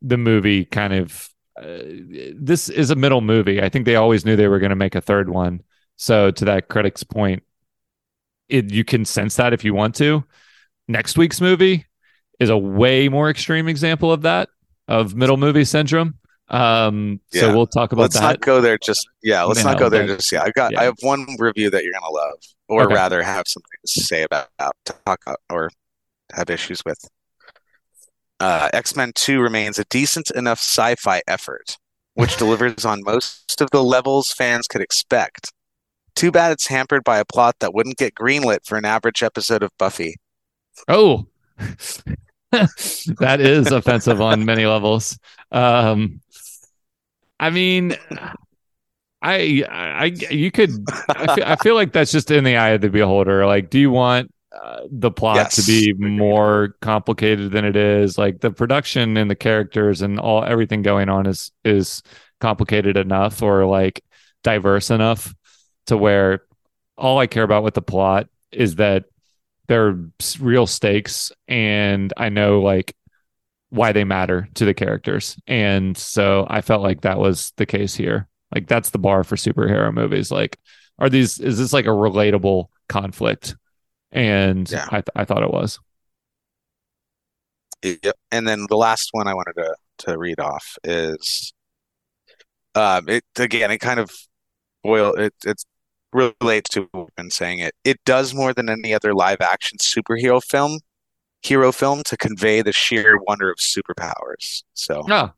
[0.00, 1.28] the movie kind of
[1.60, 1.78] uh,
[2.34, 3.62] this is a middle movie.
[3.62, 5.62] I think they always knew they were going to make a third one.
[5.96, 7.42] So to that critic's point,
[8.48, 10.24] it you can sense that if you want to.
[10.88, 11.86] Next week's movie
[12.40, 14.48] is a way more extreme example of that
[14.88, 16.14] of middle movie syndrome.
[16.48, 17.54] Um, so Yeah.
[17.54, 18.22] well talk about Let's that.
[18.22, 20.42] not go there just yeah, let's not go there but- just yeah.
[20.42, 20.80] I got yeah.
[20.80, 22.38] I have one review that you're gonna love,
[22.72, 22.94] or Okay.
[22.94, 25.70] rather have something to say about, about talk about, or
[26.34, 26.98] have issues with.
[28.40, 31.76] Uh, X-Men 2 remains a decent enough sci-fi effort,
[32.14, 35.52] which delivers on most of the levels fans could expect.
[36.14, 39.62] Too bad it's hampered by a plot that wouldn't get greenlit for an average episode
[39.62, 40.16] of Buffy.
[40.88, 41.26] Oh,
[42.50, 45.18] that is offensive on many levels.
[45.50, 46.20] Um,
[47.38, 47.96] I mean,
[49.22, 50.70] I, I, you could,
[51.08, 53.46] I feel, I feel like that's just in the eye of the beholder.
[53.46, 58.18] Like, do you want uh, the plot to be more complicated than it is?
[58.18, 62.02] Like, the production and the characters and all everything going on is is
[62.40, 64.02] complicated enough, or like
[64.42, 65.32] diverse enough
[65.86, 66.42] to where
[66.98, 69.04] all I care about with the plot is that
[69.68, 70.10] there are
[70.40, 72.94] real stakes and I know like
[73.70, 75.36] why they matter to the characters.
[75.46, 78.28] And so I felt like that was the case here.
[78.54, 80.30] Like that's the bar for superhero movies.
[80.30, 80.58] Like
[80.98, 83.56] are these is this like a relatable conflict?
[84.10, 84.86] And Yeah.
[84.88, 85.80] I th- I thought it was.
[87.82, 88.16] Yep.
[88.30, 91.52] And then the last one I wanted to to read off is
[92.74, 94.10] um it again it kind of
[94.82, 95.62] boil it it
[96.12, 97.74] relates to what saying it.
[97.84, 100.80] It does more than any other live action superhero film
[101.42, 104.62] hero film to convey the sheer wonder of superpowers.
[104.74, 105.30] So Oh,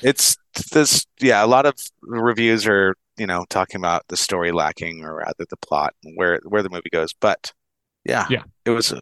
[0.00, 0.36] it's
[0.72, 5.16] this yeah, a lot of reviews are, you know, talking about the story lacking or
[5.16, 7.12] rather the plot and where where the movie goes.
[7.20, 7.52] But
[8.04, 8.42] yeah, Yeah.
[8.64, 8.92] it was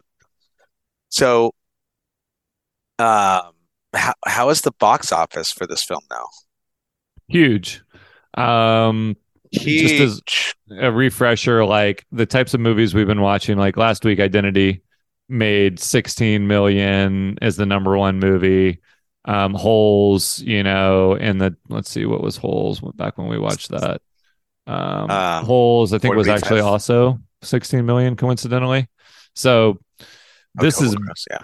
[1.09, 1.51] so
[2.99, 3.51] um
[3.93, 6.25] how how is the box office for this film now?
[7.27, 7.81] huge.
[8.35, 9.15] Um
[9.53, 10.55] Just as- Huge.
[10.79, 14.81] a refresher like the types of movies we've been watching like last week identity
[15.27, 18.79] made 16 million as the number one movie
[19.25, 23.69] um holes you know and the let's see what was holes back when we watched
[23.69, 24.01] that
[24.67, 26.43] Um, Uh, Holes, I think, was 45.
[26.43, 28.87] actually also 16 million coincidentally.
[29.35, 29.79] So
[30.55, 31.39] this Okay, is gross, yeah.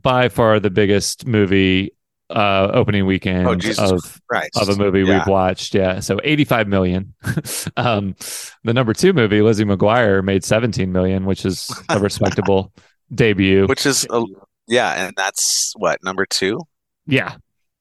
[0.00, 1.92] by far the biggest movie
[2.30, 3.52] uh opening weekend Oh,
[3.84, 4.56] of Christ.
[4.56, 5.18] of a movie Yeah.
[5.18, 5.74] we've watched.
[5.74, 5.98] Yeah.
[6.00, 7.14] So 85 million.
[7.76, 8.14] um
[8.62, 12.72] the number 2 movie Lizzie McGuire made 17 million, which is a respectable
[13.12, 13.66] debut.
[13.66, 14.22] Which is, a,
[14.68, 16.60] yeah, and that's what number two
[17.06, 17.36] yeah.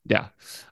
[0.06, 0.28] Yeah.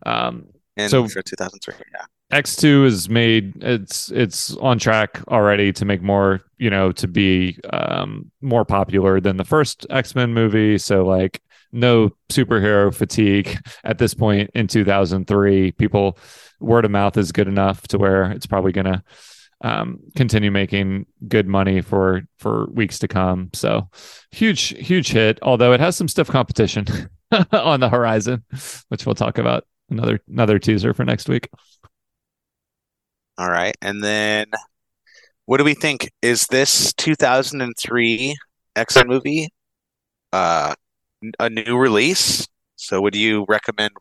[0.05, 1.75] Um in So- for 2003.
[1.93, 2.05] Yeah.
[2.29, 7.57] X2 is made it's it's on track already to make more, you know, to be
[7.71, 11.41] um more popular than the first X-Men movie, so like
[11.71, 15.71] no superhero fatigue at this point in 2003.
[15.73, 16.17] People
[16.59, 19.01] word of mouth is good enough to where it's probably going to
[19.61, 23.49] um continue making good money for for weeks to come.
[23.53, 23.89] So
[24.31, 26.85] huge huge hit, although it has some stiff competition
[27.51, 28.43] on the horizon,
[28.89, 31.49] which we'll talk about another another teaser for next week.
[33.37, 33.75] All right.
[33.81, 34.47] And then
[35.45, 36.11] what do we think?
[36.21, 38.35] Is this 2003
[38.75, 39.49] X-Men movie
[40.33, 40.75] uh
[41.39, 42.47] a new release?
[42.75, 43.91] So would you recommend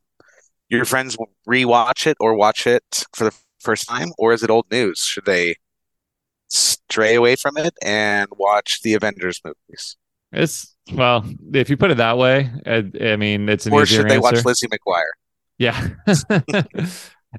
[0.68, 1.16] your friends
[1.48, 5.00] rewatch it or watch it for the first time or is it old news?
[5.00, 5.56] Should they
[6.48, 9.96] stray away from it and watch the Avengers movies?
[10.32, 14.08] It's well, if you put it that way, I, I mean, it's an Or should
[14.08, 14.20] they answer.
[14.20, 15.10] watch Lizzie McGuire?
[15.58, 15.88] Yeah,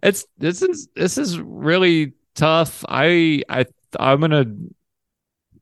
[0.03, 2.83] it's this is this is really tough.
[2.87, 3.65] I I
[3.99, 4.45] I'm gonna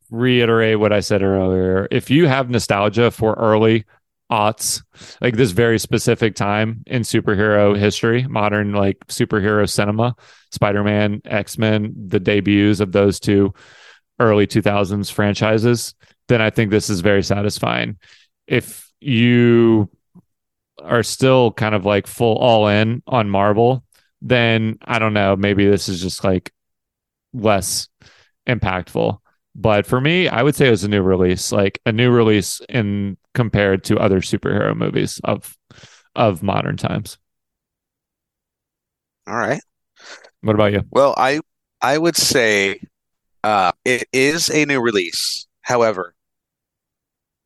[0.09, 1.87] reiterate what I said earlier.
[1.91, 3.85] If you have nostalgia for early
[4.31, 4.81] aughts,
[5.21, 10.15] like this very specific time in superhero history, modern like superhero cinema,
[10.51, 13.53] Spider-Man, X-Men, the debuts of those two
[14.19, 15.93] early 2000s franchises,
[16.27, 17.97] then I think this is very satisfying.
[18.47, 19.89] If you
[20.81, 23.83] are still kind of like full all in on Marvel,
[24.21, 26.51] then I don't know, maybe this is just like
[27.33, 27.87] less
[28.47, 29.19] impactful.
[29.55, 32.61] But for me, I would say it was a new release, like a new release
[32.67, 35.57] in compared to other superhero movies of
[36.15, 37.17] of modern times.
[39.27, 39.61] All right.
[40.41, 40.81] What about you?
[40.91, 41.39] Well, I
[41.81, 42.81] I would say
[43.43, 45.47] uh, it is a new release.
[45.61, 46.14] However,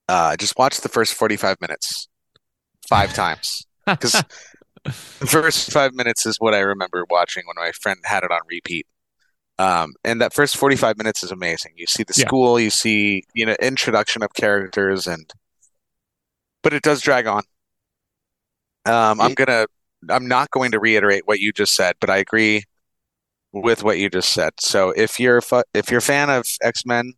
[0.10, 2.10] uh, just watch the first 45 minutes
[2.90, 3.68] five times
[4.00, 4.24] because
[5.20, 8.42] the first five minutes is what I remember watching when my friend had it on
[8.50, 8.88] repeat.
[9.60, 11.74] Um, and that first 45 minutes is amazing.
[11.78, 12.26] You see the Yeah.
[12.26, 15.32] school, you see, you know, introduction of characters and
[16.64, 17.44] but it does drag on.
[18.86, 19.68] Um, I'm gonna
[20.10, 22.64] I'm not going to reiterate what you just said, but I agree
[23.54, 24.54] with what you just said.
[24.60, 27.14] So if you're fu- if you're a fan of X-Men,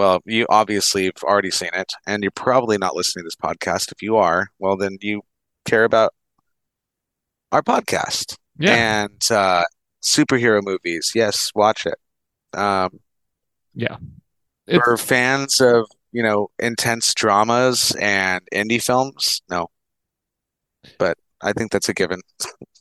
[0.00, 3.92] well, you obviously have already seen it, and you're probably not listening to this podcast.
[3.92, 5.20] If you are, well, then you
[5.66, 6.14] care about
[7.52, 9.64] our podcast Yeah, and uh,
[10.02, 11.12] superhero movies.
[11.14, 11.98] Yes, watch it.
[12.58, 12.98] Um,
[13.74, 13.96] yeah.
[14.66, 19.68] It's- for fans of you know intense dramas and indie films, no.
[20.98, 22.20] But I think that's a given.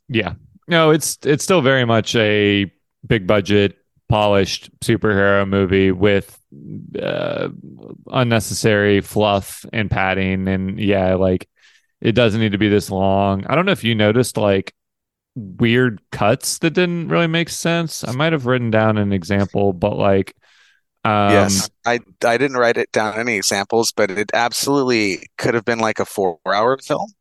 [0.07, 0.35] Yeah.
[0.69, 2.71] No, it's it's still very much a
[3.05, 3.75] big budget,
[4.07, 6.38] polished superhero movie with
[7.01, 7.49] uh,
[8.07, 11.47] unnecessary fluff and padding and yeah, like
[12.01, 13.45] it doesn't need to be this long.
[13.47, 14.73] I don't know if you noticed like
[15.35, 18.03] weird cuts that didn't really make sense.
[18.07, 20.35] I might have written down an example, but like
[21.05, 25.65] um Yes, I I didn't write it down any examples, but it absolutely could have
[25.65, 27.13] been like a four-hour film,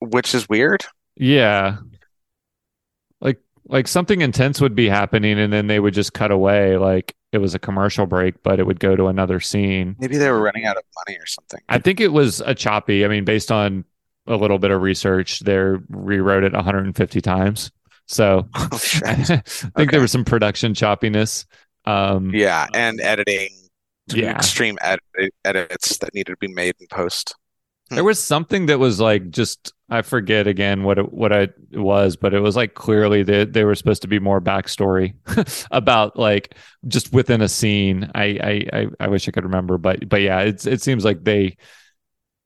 [0.00, 0.84] which is weird.
[1.16, 1.78] Yeah.
[3.66, 7.38] Like something intense would be happening and then they would just cut away like it
[7.38, 9.96] was a commercial break, but it would go to another scene.
[9.98, 11.60] Maybe they were running out of money or something.
[11.68, 13.04] I think it was a choppy.
[13.04, 13.84] I mean, based on
[14.26, 17.72] a little bit of research, they rewrote it 150 times.
[18.06, 18.68] So Oh.
[19.04, 19.86] I think Okay.
[19.86, 21.46] there was some production choppiness.
[21.86, 23.50] Um, Yeah, and editing,
[24.08, 24.30] Yeah.
[24.36, 24.98] extreme ed
[25.44, 27.34] edits that needed to be made in post.
[27.90, 32.16] There was something that was like just I forget again what it what it was,
[32.16, 35.14] but it was like clearly they they were supposed to be more backstory
[35.70, 36.54] about like
[36.88, 38.10] just within a scene.
[38.14, 41.24] I, I I I wish I could remember, but but yeah, it's it seems like
[41.24, 41.56] they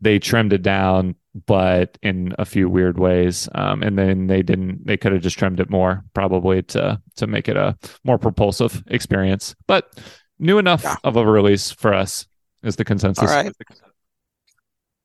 [0.00, 1.16] they trimmed it down,
[1.46, 3.48] but in a few weird ways.
[3.54, 4.86] Um, and then they didn't.
[4.86, 8.82] They could have just trimmed it more, probably to to make it a more propulsive
[8.86, 9.56] experience.
[9.66, 9.90] But
[10.38, 10.96] new enough Yeah.
[11.02, 12.26] of a release for us
[12.62, 13.28] is the consensus.
[13.28, 13.52] All right.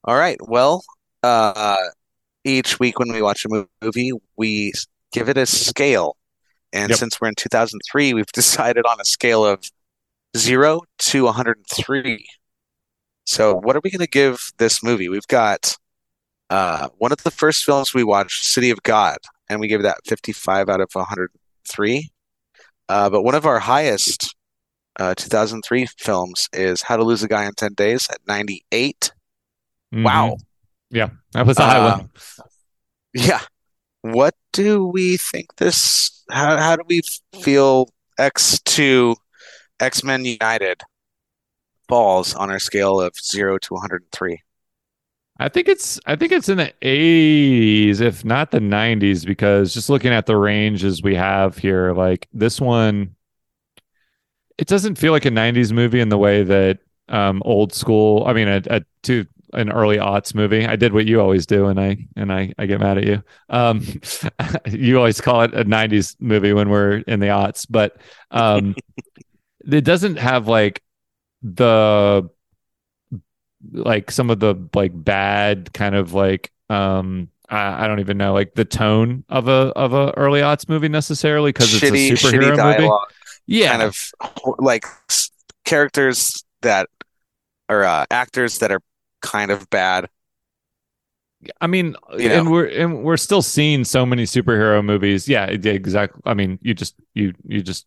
[0.04, 0.38] All right.
[0.42, 0.84] Well,
[1.24, 1.78] uh,
[2.44, 4.74] each week when we watch a movie, we
[5.12, 6.18] give it a scale.
[6.72, 7.00] And Yep.
[7.00, 9.64] since we're in 2003, we've decided on a scale of
[10.36, 12.26] 0 to 103.
[13.26, 15.08] So, what are we going to give this movie?
[15.08, 15.76] We've got
[16.50, 19.18] uh, one of the first films we watched, City of God,
[19.50, 22.10] and we gave that 55 out of 103.
[22.90, 24.36] Uh, but one of our highest
[25.00, 29.12] uh, 2003 films is How to Lose a Guy in 10 Days at 98.
[29.94, 30.04] Mhm.
[30.04, 30.38] Wow.
[30.94, 32.10] Yeah, that was a high Uh, one.
[33.14, 33.42] Yeah.
[34.02, 37.02] What do we think this, how, how do we
[37.42, 37.90] feel
[38.20, 39.16] X2
[39.80, 40.82] X-Men United
[41.90, 44.42] falls on our scale of 0 to 103?
[45.40, 49.90] I think it's I think it's in the 80s, if not the 90s, because just
[49.90, 53.16] looking at the ranges we have here, like this one,
[54.60, 56.80] it doesn't feel like a 90s movie in the way that
[57.10, 58.24] um, old school.
[58.28, 60.66] I mean, a, a to an early aughts movie.
[60.66, 63.24] I did what you always do, and I and I I get mad at you.
[63.50, 63.86] Um,
[64.68, 67.98] you always call it a 90s movie when we're in the aughts, but
[68.32, 68.76] um,
[69.72, 70.82] it doesn't have like
[71.42, 72.30] the
[73.72, 78.34] like some of the like bad kind of like um I, I don't even know
[78.34, 82.78] like the tone of a of a early aughts movie necessarily because it's a superhero
[82.78, 82.90] movie.
[83.46, 84.12] Yeah, kind of
[84.60, 84.86] like
[85.66, 86.88] characters that
[87.70, 88.82] or uh, actors that are
[89.24, 90.10] kind of bad.
[91.60, 95.28] I mean, You and we're and we're still seeing so many superhero movies.
[95.28, 96.22] Yeah, exactly.
[96.26, 97.86] I mean, you just you you just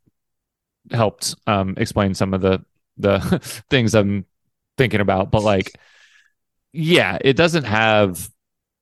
[0.92, 2.64] helped um explain some of the
[2.98, 3.20] the
[3.70, 4.26] things I'm
[4.78, 5.78] thinking about, but like,
[6.72, 8.30] yeah, it doesn't have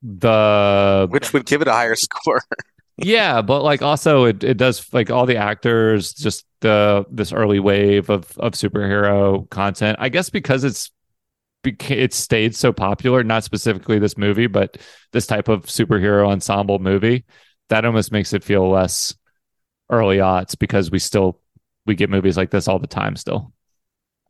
[0.03, 2.43] the which would give it a higher score.
[2.97, 7.59] yeah, but like also it it does like all the actors just the this early
[7.59, 9.97] wave of of superhero content.
[10.01, 10.91] I guess because it's
[11.65, 14.79] beca- it stayed so popular, not specifically this movie, but
[15.13, 17.25] this type of superhero ensemble movie,
[17.71, 19.15] that almost makes it feel less
[19.91, 21.41] early aughts because we still
[21.87, 23.53] we get movies like this all the time still.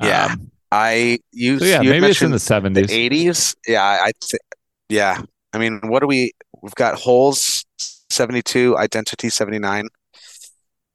[0.00, 0.28] Yeah.
[0.32, 2.88] Um, I you so yeah, you maybe it's in the seventies.
[2.88, 3.54] the 80s.
[3.68, 4.40] Yeah, I th
[4.88, 5.22] yeah.
[5.52, 6.32] I mean, what do we
[6.62, 7.64] we've got Holes
[8.10, 9.88] 72, Identity 79.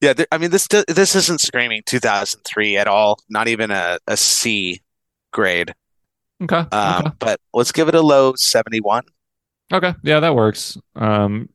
[0.01, 3.19] Yeah, th I mean this this isn't screaming 2003 at all.
[3.29, 4.81] Not even a, a C
[5.31, 5.73] grade.
[6.41, 6.65] Okay.
[6.71, 7.11] Um, okay.
[7.19, 9.03] but let's give it a low 71.
[9.71, 9.93] Okay.
[10.03, 10.77] Yeah, that works.
[10.95, 11.49] Um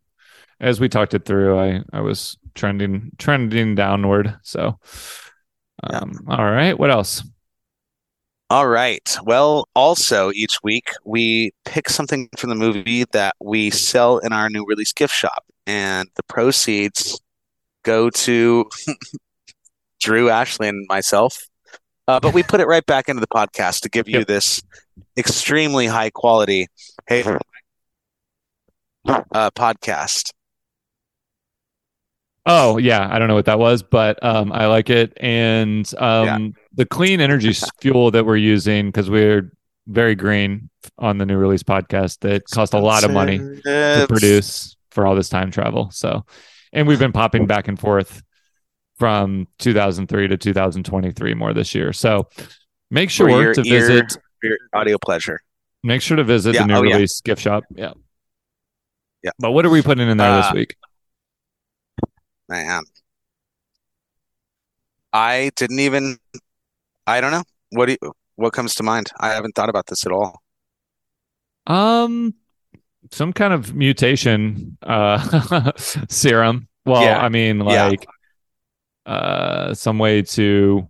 [0.61, 4.37] as we talked it through, I I was trending trending downward.
[4.43, 4.79] So
[5.83, 6.79] um all right.
[6.79, 7.23] What else?
[8.51, 9.17] All right.
[9.25, 14.51] Well, also each week we pick something from the movie that we sell in our
[14.51, 17.19] new release gift shop, and the proceeds
[17.85, 18.69] go to
[20.01, 21.47] Drew, Ashley, and myself.
[22.07, 24.27] Uh, but we put it right back into the podcast to give you Yep.
[24.29, 24.63] this
[25.17, 26.67] extremely high quality
[27.07, 27.23] hey
[29.07, 30.31] uh, podcast.
[32.47, 35.17] Oh yeah, I don't know what that was, but um I like it.
[35.19, 39.51] And um the clean energy s- fuel that we're using, because we're
[39.87, 40.69] very green
[40.99, 43.39] on the new release podcast, that cost a lot of money
[44.01, 45.91] to produce for all this time travel.
[45.91, 46.25] So
[46.73, 48.23] and we've been popping back and forth
[48.99, 51.93] from 2003 to 2023 more this year.
[51.93, 52.29] So
[52.91, 55.41] make sure your to visit for your audio pleasure.
[55.83, 56.95] make sure to visit Yeah, the new oh, yeah.
[56.95, 57.65] release gift shop.
[57.75, 57.93] Yeah.
[59.23, 59.31] Yeah.
[59.39, 60.77] But what are we putting in there this Uh, week?
[62.49, 62.83] Man,
[65.13, 66.19] I didn't even.
[67.07, 67.45] I don't know.
[67.71, 69.11] What do you, what comes to mind?
[69.19, 70.43] I haven't thought about this at all.
[71.67, 72.35] Um,
[73.11, 75.73] some kind of mutation uh
[76.09, 76.69] serum.
[76.85, 77.19] Well, Yeah.
[77.25, 77.87] I mean, Yeah.
[77.89, 78.07] like
[79.07, 80.89] uh some way to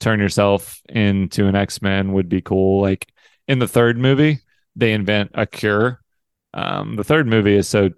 [0.00, 2.80] turn yourself into an X-Men would be cool.
[2.80, 3.08] Like
[3.48, 4.40] in the third movie,
[4.76, 6.00] they invent a cure.
[6.54, 7.90] Um, the third movie is so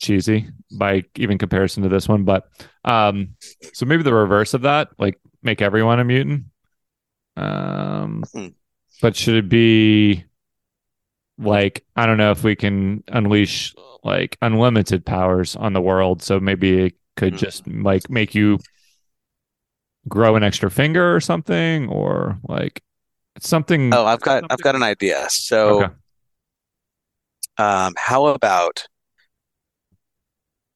[0.00, 2.48] cheesy by even comparison to this one, but
[2.84, 3.36] um,
[3.72, 6.44] so maybe the reverse of that, like make everyone a mutant.
[7.36, 8.48] Um, Hmm.
[9.00, 10.24] but should it be
[11.38, 16.40] like I don't know if we can unleash like unlimited powers on the world, so
[16.40, 17.38] maybe could Hmm.
[17.38, 18.58] just like make you
[20.08, 22.82] grow an extra finger or something, or like
[23.38, 23.92] something.
[23.92, 25.26] Oh, I've got I've got an idea.
[25.30, 25.94] So, Okay.
[27.58, 28.86] um, how about?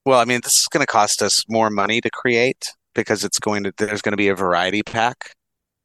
[0.04, 3.40] Well, I mean, this is going to cost us more money to create because it's
[3.40, 5.32] going to there's going to be a variety pack.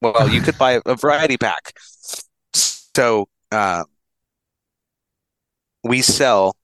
[0.02, 1.74] Well, you could buy a variety pack.
[2.54, 3.84] So, uh,
[5.84, 6.56] we sell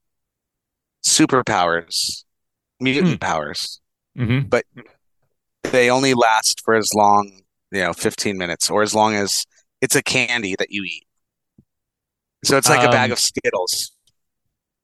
[1.06, 2.24] superpowers,
[2.80, 3.80] mutant powers.
[4.18, 4.49] Mhm.
[4.49, 4.66] but
[5.64, 7.41] they only last for as long,
[7.72, 9.45] you know, 15 minutes or as long as
[9.82, 11.04] it's a candy that you eat.
[12.44, 13.91] So it's like a bag Um, of Skittles,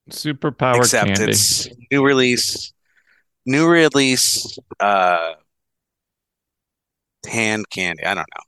[0.09, 1.31] Superpower except candy.
[1.31, 2.73] it's new release,
[3.45, 5.33] new release, uh,
[7.27, 8.03] hand candy.
[8.05, 8.43] I don't know.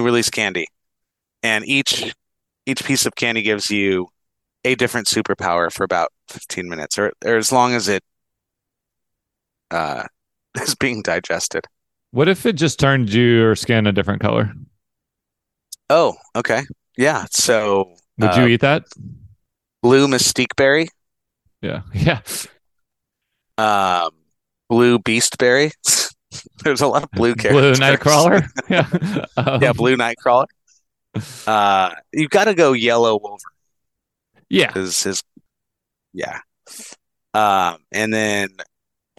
[0.00, 0.66] New release candy.
[1.42, 2.12] And each
[2.66, 4.08] each piece of candy gives you
[4.64, 8.02] a different superpower for about 15 minutes or, or as long as it
[9.72, 10.04] uh
[10.60, 11.64] is being digested.
[12.12, 14.52] What if it just turned your skin a different color?
[15.88, 16.62] Oh, okay.
[16.96, 17.24] Yeah.
[17.30, 18.84] So Would uh, you eat that?
[19.82, 20.88] blue mystique berry,
[21.62, 21.82] Yeah.
[21.94, 22.20] Yeah.
[23.58, 24.10] um,
[24.68, 25.72] blue beastberry.
[26.64, 27.78] There's a lot of blue characters.
[27.78, 27.86] Blue.
[27.86, 28.46] Nightcrawler.
[28.68, 28.88] yeah.
[29.36, 30.46] Um, yeah, blue nightcrawler.
[31.46, 33.38] Uh, you've got to go yellow wolverine.
[34.48, 34.76] Yeah.
[34.76, 35.22] Is his
[36.12, 36.40] yeah.
[37.34, 38.48] Um, and then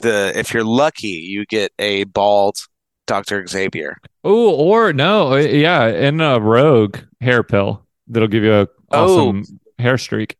[0.04, 2.58] the if you're lucky, you get a bald
[3.08, 3.46] Dr.
[3.48, 3.98] Xavier.
[4.24, 9.30] Oh, or no, uh, yeah, in a rogue hair pill that'll give you a Oh.
[9.32, 9.44] awesome
[9.80, 10.38] hair streak.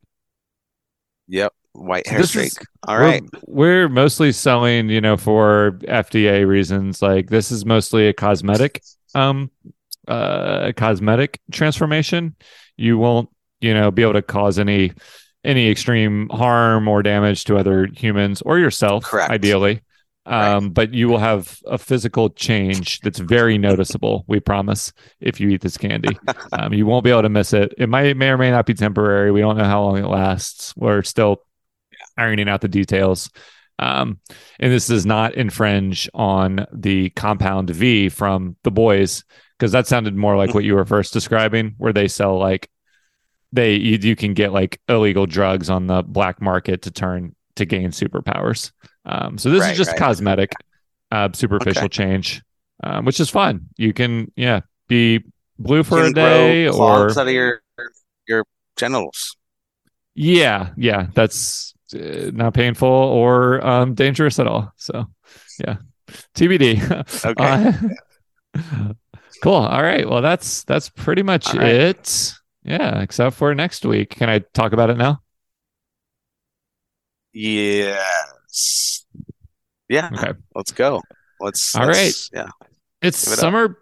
[1.28, 2.48] Yep, white hair streak.
[2.48, 2.58] is-
[2.88, 3.24] All we're- right.
[3.48, 7.02] We're, mostly selling, you know, for FDA reasons.
[7.02, 8.82] Like this is mostly a cosmetic,
[9.16, 9.50] um,
[10.08, 12.36] uh, cosmetic transformation.
[12.78, 13.30] You won't,
[13.62, 14.92] you know, be able to cause any
[15.44, 19.32] any extreme harm or damage to other humans or yourself, Correct.
[19.32, 19.82] ideally.
[20.26, 24.24] Um, but you will have a physical change that's very noticeable.
[24.28, 24.94] We promise.
[25.20, 26.18] If you eat this candy,
[26.54, 27.74] um, you won't be able to miss it.
[27.78, 29.32] It might may or may not be temporary.
[29.32, 30.74] We don't know how long it lasts.
[30.78, 31.42] We're still
[32.18, 33.30] ironing out the details.
[33.80, 34.20] Um,
[34.60, 39.26] and this does not infringe on the compound V from the boys
[39.58, 42.70] because that sounded more like what you were first describing, where they sell like
[43.54, 47.66] they you, you can get like illegal drugs on the black market to turn to
[47.66, 48.72] gain superpowers.
[49.06, 50.00] Um, so this Right, is just right.
[50.00, 50.54] cosmetic,
[51.12, 51.90] uh, superficial Okay.
[51.90, 52.44] change,
[52.84, 53.70] um, which is fun.
[53.78, 55.24] You can yeah be
[55.60, 57.62] blue for a day or out of your
[58.28, 58.46] your
[58.78, 59.38] genitals.
[60.16, 64.72] yeah, yeah, that's uh, not painful or um, dangerous at all.
[64.78, 65.08] So,
[65.60, 65.78] yeah,
[66.36, 66.80] TBD.
[67.26, 67.72] Okay.
[68.56, 68.94] Uh,
[69.44, 69.54] cool.
[69.54, 70.08] All right.
[70.10, 71.64] Well, that's that's pretty much right.
[71.64, 72.34] it.
[72.64, 74.12] Yeah, except for next week.
[74.12, 75.22] Can I talk about it now?
[77.34, 79.06] Yes.
[79.90, 80.10] Yeah.
[80.14, 80.34] Okay.
[80.56, 81.02] Let's go.
[81.40, 81.76] Let's.
[81.76, 82.48] All let's- Yeah.
[83.02, 83.40] It's it up.
[83.40, 83.78] summer,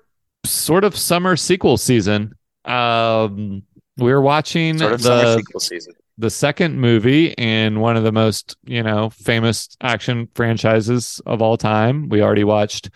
[0.46, 2.34] sort of summer sequel season.
[2.66, 3.64] Um,
[3.98, 5.94] we're watching Sort of the summer sequel season.
[6.18, 11.58] the second movie in one of the most you know famous action franchises of all
[11.58, 12.90] time we already watched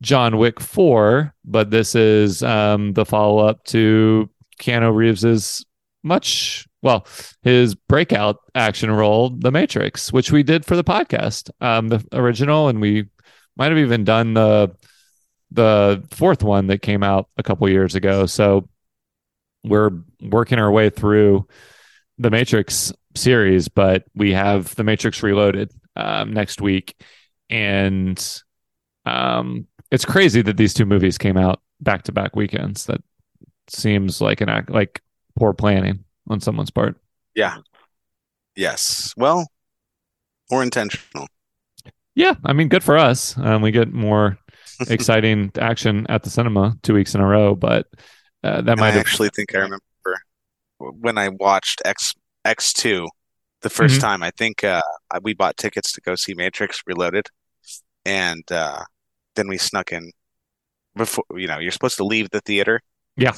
[0.00, 4.28] john wick 4 but this is um the follow-up to
[4.62, 5.64] keanu reeves's
[6.02, 7.06] much well
[7.42, 12.68] his breakout action role the matrix which we did for the podcast um the original
[12.68, 13.06] and we
[13.56, 14.74] might have even done the
[15.50, 18.66] the fourth one that came out a couple years ago so
[19.64, 19.90] we're
[20.20, 21.46] working our way through
[22.18, 27.00] the Matrix series, but we have the Matrix Reloaded um, next week,
[27.50, 28.42] and
[29.04, 32.86] um, it's crazy that these two movies came out back to back weekends.
[32.86, 33.02] That
[33.68, 35.00] seems like an act like
[35.38, 37.00] poor planning on someone's part.
[37.34, 37.58] Yeah.
[38.56, 39.12] Yes.
[39.16, 39.46] Well,
[40.50, 41.26] more intentional.
[42.14, 43.36] Yeah, I mean, good for us.
[43.38, 44.38] Um, we get more
[44.88, 47.86] exciting action at the cinema two weeks in a row, but
[48.44, 49.80] uh, that And might I have actually think I remember
[50.78, 52.12] when I watched X
[52.44, 53.08] X two
[53.62, 54.00] the 1st Mhm.
[54.00, 54.22] time.
[54.22, 54.82] I think uh,
[55.22, 57.28] we bought tickets to go see Matrix Reloaded,
[58.04, 58.82] and uh,
[59.36, 60.10] then we snuck in
[60.96, 61.24] before.
[61.36, 62.80] You know, you're supposed to leave the theater.
[63.16, 63.32] Yeah.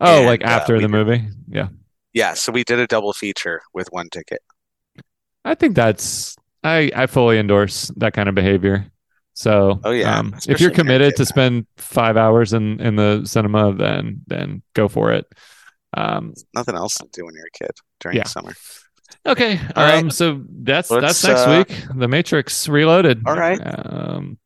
[0.00, 1.68] Oh, And, like uh, after we the did- movie, yeah.
[2.12, 4.40] Yeah, so we did a double feature with one ticket.
[5.44, 8.90] I think that's I I fully endorse that kind of behavior.
[9.34, 12.80] So, Oh, yeah, um, if you're when you're a committed to spend five hours in
[12.80, 15.26] in the cinema, then then go for it.
[15.94, 18.22] Um, Nothing else to do when you're a kid during Yeah.
[18.24, 18.52] the summer.
[19.26, 19.98] okay, All right.
[20.02, 21.98] um, so that's Let's, that's next uh, week.
[21.98, 23.22] The Matrix Reloaded.
[23.26, 23.60] All right.
[23.62, 24.38] Um,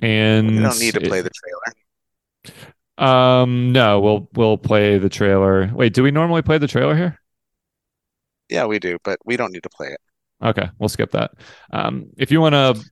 [0.00, 1.74] and You don't need to play the trailer.
[2.98, 5.70] Um, no, we'll we'll play the trailer.
[5.74, 7.20] Wait, do we normally play the trailer here?
[8.48, 10.00] Yeah, we do, but we don't need to play it.
[10.42, 11.32] Okay, we'll skip that.
[11.72, 12.82] Um, if you want to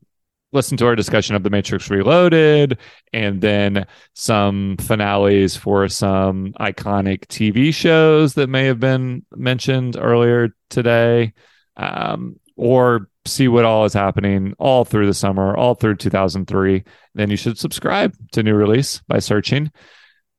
[0.53, 2.79] listen to our discussion of The Matrix Reloaded
[3.13, 10.55] and then some finales for some iconic TV shows that may have been mentioned earlier
[10.71, 11.35] today,
[11.77, 16.85] um, or see what all is happening all through the summer, all through 2003,
[17.15, 19.71] then you should subscribe to New Release by searching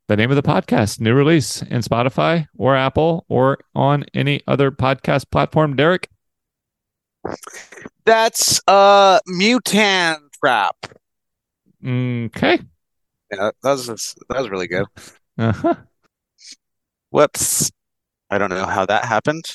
[0.08, 4.72] the name of the podcast, New Release, in Spotify or Apple or on any other
[4.72, 5.76] podcast platform.
[5.76, 6.10] Derrick?
[8.06, 10.76] That's uh Mutant Trap.
[11.84, 12.60] Okay.
[13.32, 14.86] Yeah, that was that was really good.
[15.38, 15.76] Uh-huh.
[17.10, 17.72] Whoops.
[18.30, 19.46] I don't know how that happened.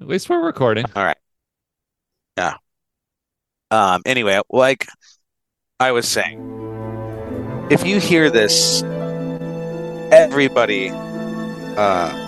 [0.00, 0.86] At least we're recording.
[0.96, 1.16] All right.
[2.36, 2.54] Yeah.
[3.70, 4.86] Um anyway, like
[5.80, 6.40] I was saying,
[7.70, 8.82] if you hear this
[10.12, 10.90] everybody
[11.76, 12.20] uh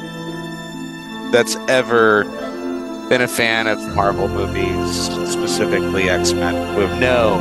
[1.33, 2.25] that's ever
[3.09, 4.91] been a fan of Marvel movies,
[5.31, 7.39] specifically X Men, would know,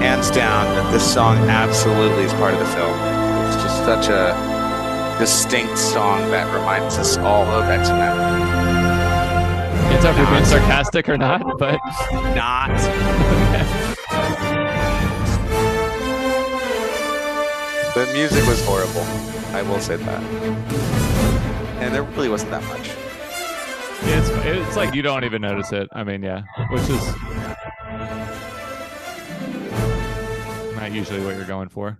[0.00, 2.98] hands down, that this song absolutely is part of the film.
[3.46, 8.73] It's just such a distinct song that reminds us all of X Men.
[9.88, 11.78] Can't tell if you're being sarcastic or not, but
[12.34, 12.70] Not.
[17.94, 19.02] the music was horrible.
[19.54, 20.22] I will say that.
[21.80, 22.90] And there really wasn't that much.
[24.02, 24.28] it's
[24.66, 25.88] it's like you don't even notice it.
[25.92, 27.14] I mean, yeah, which is
[30.76, 31.98] not usually what you're going for.